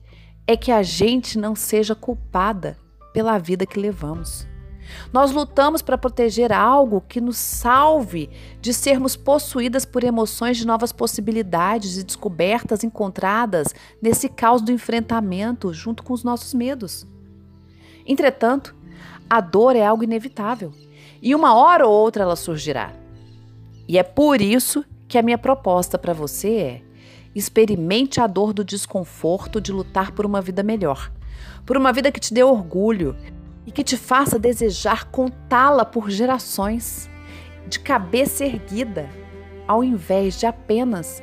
é 0.46 0.56
que 0.56 0.72
a 0.72 0.82
gente 0.82 1.38
não 1.38 1.54
seja 1.54 1.94
culpada 1.94 2.78
pela 3.12 3.36
vida 3.36 3.66
que 3.66 3.78
levamos. 3.78 4.48
Nós 5.12 5.30
lutamos 5.30 5.82
para 5.82 5.98
proteger 5.98 6.52
algo 6.52 7.00
que 7.00 7.20
nos 7.20 7.36
salve 7.36 8.30
de 8.60 8.72
sermos 8.72 9.16
possuídas 9.16 9.84
por 9.84 10.04
emoções 10.04 10.56
de 10.56 10.66
novas 10.66 10.92
possibilidades 10.92 11.96
e 11.96 12.04
descobertas 12.04 12.84
encontradas 12.84 13.74
nesse 14.00 14.28
caos 14.28 14.62
do 14.62 14.72
enfrentamento 14.72 15.72
junto 15.72 16.02
com 16.02 16.12
os 16.12 16.24
nossos 16.24 16.54
medos. 16.54 17.06
Entretanto, 18.06 18.74
a 19.28 19.40
dor 19.40 19.76
é 19.76 19.84
algo 19.84 20.04
inevitável 20.04 20.72
e 21.20 21.34
uma 21.34 21.54
hora 21.54 21.86
ou 21.86 21.92
outra 21.92 22.24
ela 22.24 22.36
surgirá. 22.36 22.92
E 23.88 23.98
é 23.98 24.02
por 24.02 24.40
isso 24.40 24.84
que 25.08 25.18
a 25.18 25.22
minha 25.22 25.38
proposta 25.38 25.98
para 25.98 26.12
você 26.12 26.54
é: 26.54 26.82
experimente 27.34 28.20
a 28.20 28.26
dor 28.26 28.52
do 28.52 28.64
desconforto 28.64 29.60
de 29.60 29.72
lutar 29.72 30.12
por 30.12 30.26
uma 30.26 30.40
vida 30.40 30.62
melhor, 30.62 31.12
por 31.64 31.76
uma 31.76 31.92
vida 31.92 32.10
que 32.10 32.20
te 32.20 32.34
dê 32.34 32.42
orgulho 32.42 33.16
e 33.66 33.70
que 33.72 33.84
te 33.84 33.96
faça 33.96 34.38
desejar 34.38 35.06
contá-la 35.06 35.84
por 35.84 36.10
gerações, 36.10 37.08
de 37.66 37.78
cabeça 37.78 38.44
erguida, 38.44 39.08
ao 39.66 39.84
invés 39.84 40.38
de 40.38 40.46
apenas 40.46 41.22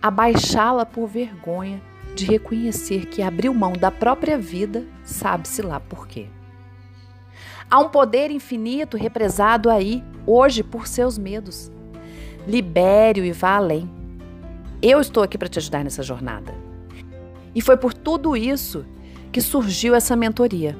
abaixá-la 0.00 0.86
por 0.86 1.06
vergonha 1.06 1.82
de 2.14 2.24
reconhecer 2.24 3.06
que 3.06 3.22
abriu 3.22 3.54
mão 3.54 3.72
da 3.72 3.90
própria 3.90 4.36
vida, 4.36 4.84
sabe-se 5.04 5.62
lá 5.62 5.78
por 5.80 6.06
quê. 6.06 6.28
Há 7.70 7.78
um 7.78 7.88
poder 7.88 8.30
infinito 8.30 8.96
represado 8.96 9.70
aí, 9.70 10.02
hoje, 10.26 10.62
por 10.62 10.86
seus 10.86 11.16
medos. 11.16 11.70
Libere-o 12.46 13.24
e 13.24 13.32
vá 13.32 13.56
além. 13.56 13.88
Eu 14.82 15.00
estou 15.00 15.22
aqui 15.22 15.38
para 15.38 15.48
te 15.48 15.58
ajudar 15.58 15.84
nessa 15.84 16.02
jornada. 16.02 16.52
E 17.54 17.60
foi 17.60 17.76
por 17.76 17.94
tudo 17.94 18.36
isso 18.36 18.84
que 19.30 19.40
surgiu 19.40 19.94
essa 19.94 20.16
mentoria. 20.16 20.76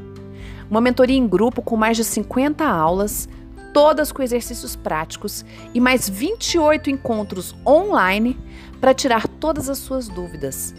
Uma 0.71 0.81
mentoria 0.81 1.17
em 1.17 1.27
grupo 1.27 1.61
com 1.61 1.77
mais 1.77 1.97
de 1.97 2.05
50 2.05 2.65
aulas, 2.65 3.29
todas 3.75 4.13
com 4.13 4.23
exercícios 4.23 4.77
práticos 4.77 5.45
e 5.75 5.81
mais 5.81 6.09
28 6.09 6.89
encontros 6.91 7.57
online 7.67 8.39
para 8.81 8.95
tirar 8.95 9.27
todas 9.27 9.69
as 9.69 9.79
suas 9.79 10.07
dúvidas 10.07 10.73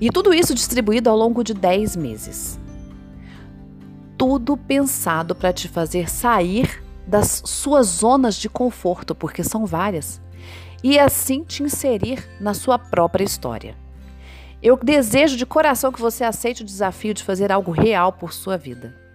e 0.00 0.10
tudo 0.10 0.34
isso 0.34 0.52
distribuído 0.52 1.08
ao 1.08 1.16
longo 1.16 1.44
de 1.44 1.54
10 1.54 1.94
meses. 1.94 2.58
Tudo 4.18 4.56
pensado 4.56 5.32
para 5.32 5.52
te 5.52 5.68
fazer 5.68 6.10
sair 6.10 6.82
das 7.06 7.40
suas 7.46 7.86
zonas 7.86 8.34
de 8.34 8.48
conforto, 8.48 9.14
porque 9.14 9.44
são 9.44 9.64
várias, 9.64 10.20
e 10.82 10.98
assim 10.98 11.44
te 11.44 11.62
inserir 11.62 12.28
na 12.40 12.52
sua 12.52 12.78
própria 12.78 13.22
história. 13.22 13.76
Eu 14.60 14.76
desejo 14.76 15.36
de 15.36 15.46
coração 15.46 15.92
que 15.92 16.00
você 16.00 16.24
aceite 16.24 16.62
o 16.62 16.66
desafio 16.66 17.14
de 17.14 17.22
fazer 17.22 17.52
algo 17.52 17.70
real 17.70 18.12
por 18.12 18.32
sua 18.32 18.56
vida 18.56 19.05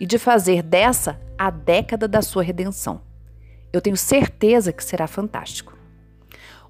e 0.00 0.06
de 0.06 0.18
fazer 0.18 0.62
dessa 0.62 1.20
a 1.38 1.50
década 1.50 2.06
da 2.08 2.22
sua 2.22 2.42
redenção. 2.42 3.00
Eu 3.72 3.80
tenho 3.80 3.96
certeza 3.96 4.72
que 4.72 4.84
será 4.84 5.06
fantástico. 5.06 5.76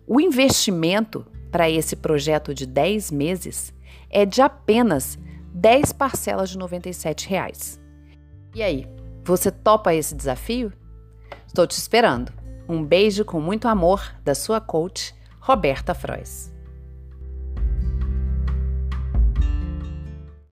O 0.07 0.21
investimento 0.21 1.27
para 1.51 1.71
esse 1.71 1.97
projeto 1.97 2.55
de 2.55 2.67
10 2.67 3.11
meses 3.11 3.73
é 4.11 4.25
de 4.25 4.41
apenas 4.41 5.19
10 5.53 5.93
parcelas 5.93 6.51
de 6.51 6.59
97 6.59 7.29
reais. 7.29 7.81
E 8.55 8.63
aí, 8.63 8.87
você 9.25 9.51
topa 9.51 9.95
esse 9.95 10.15
desafio? 10.15 10.73
Estou 11.47 11.67
te 11.67 11.73
esperando. 11.73 12.33
Um 12.69 12.85
beijo 12.85 13.25
com 13.25 13.41
muito 13.41 13.69
amor 13.69 14.15
da 14.25 14.35
sua 14.35 14.61
coach, 14.61 15.15
Roberta 15.41 15.95
Frois. 15.95 16.56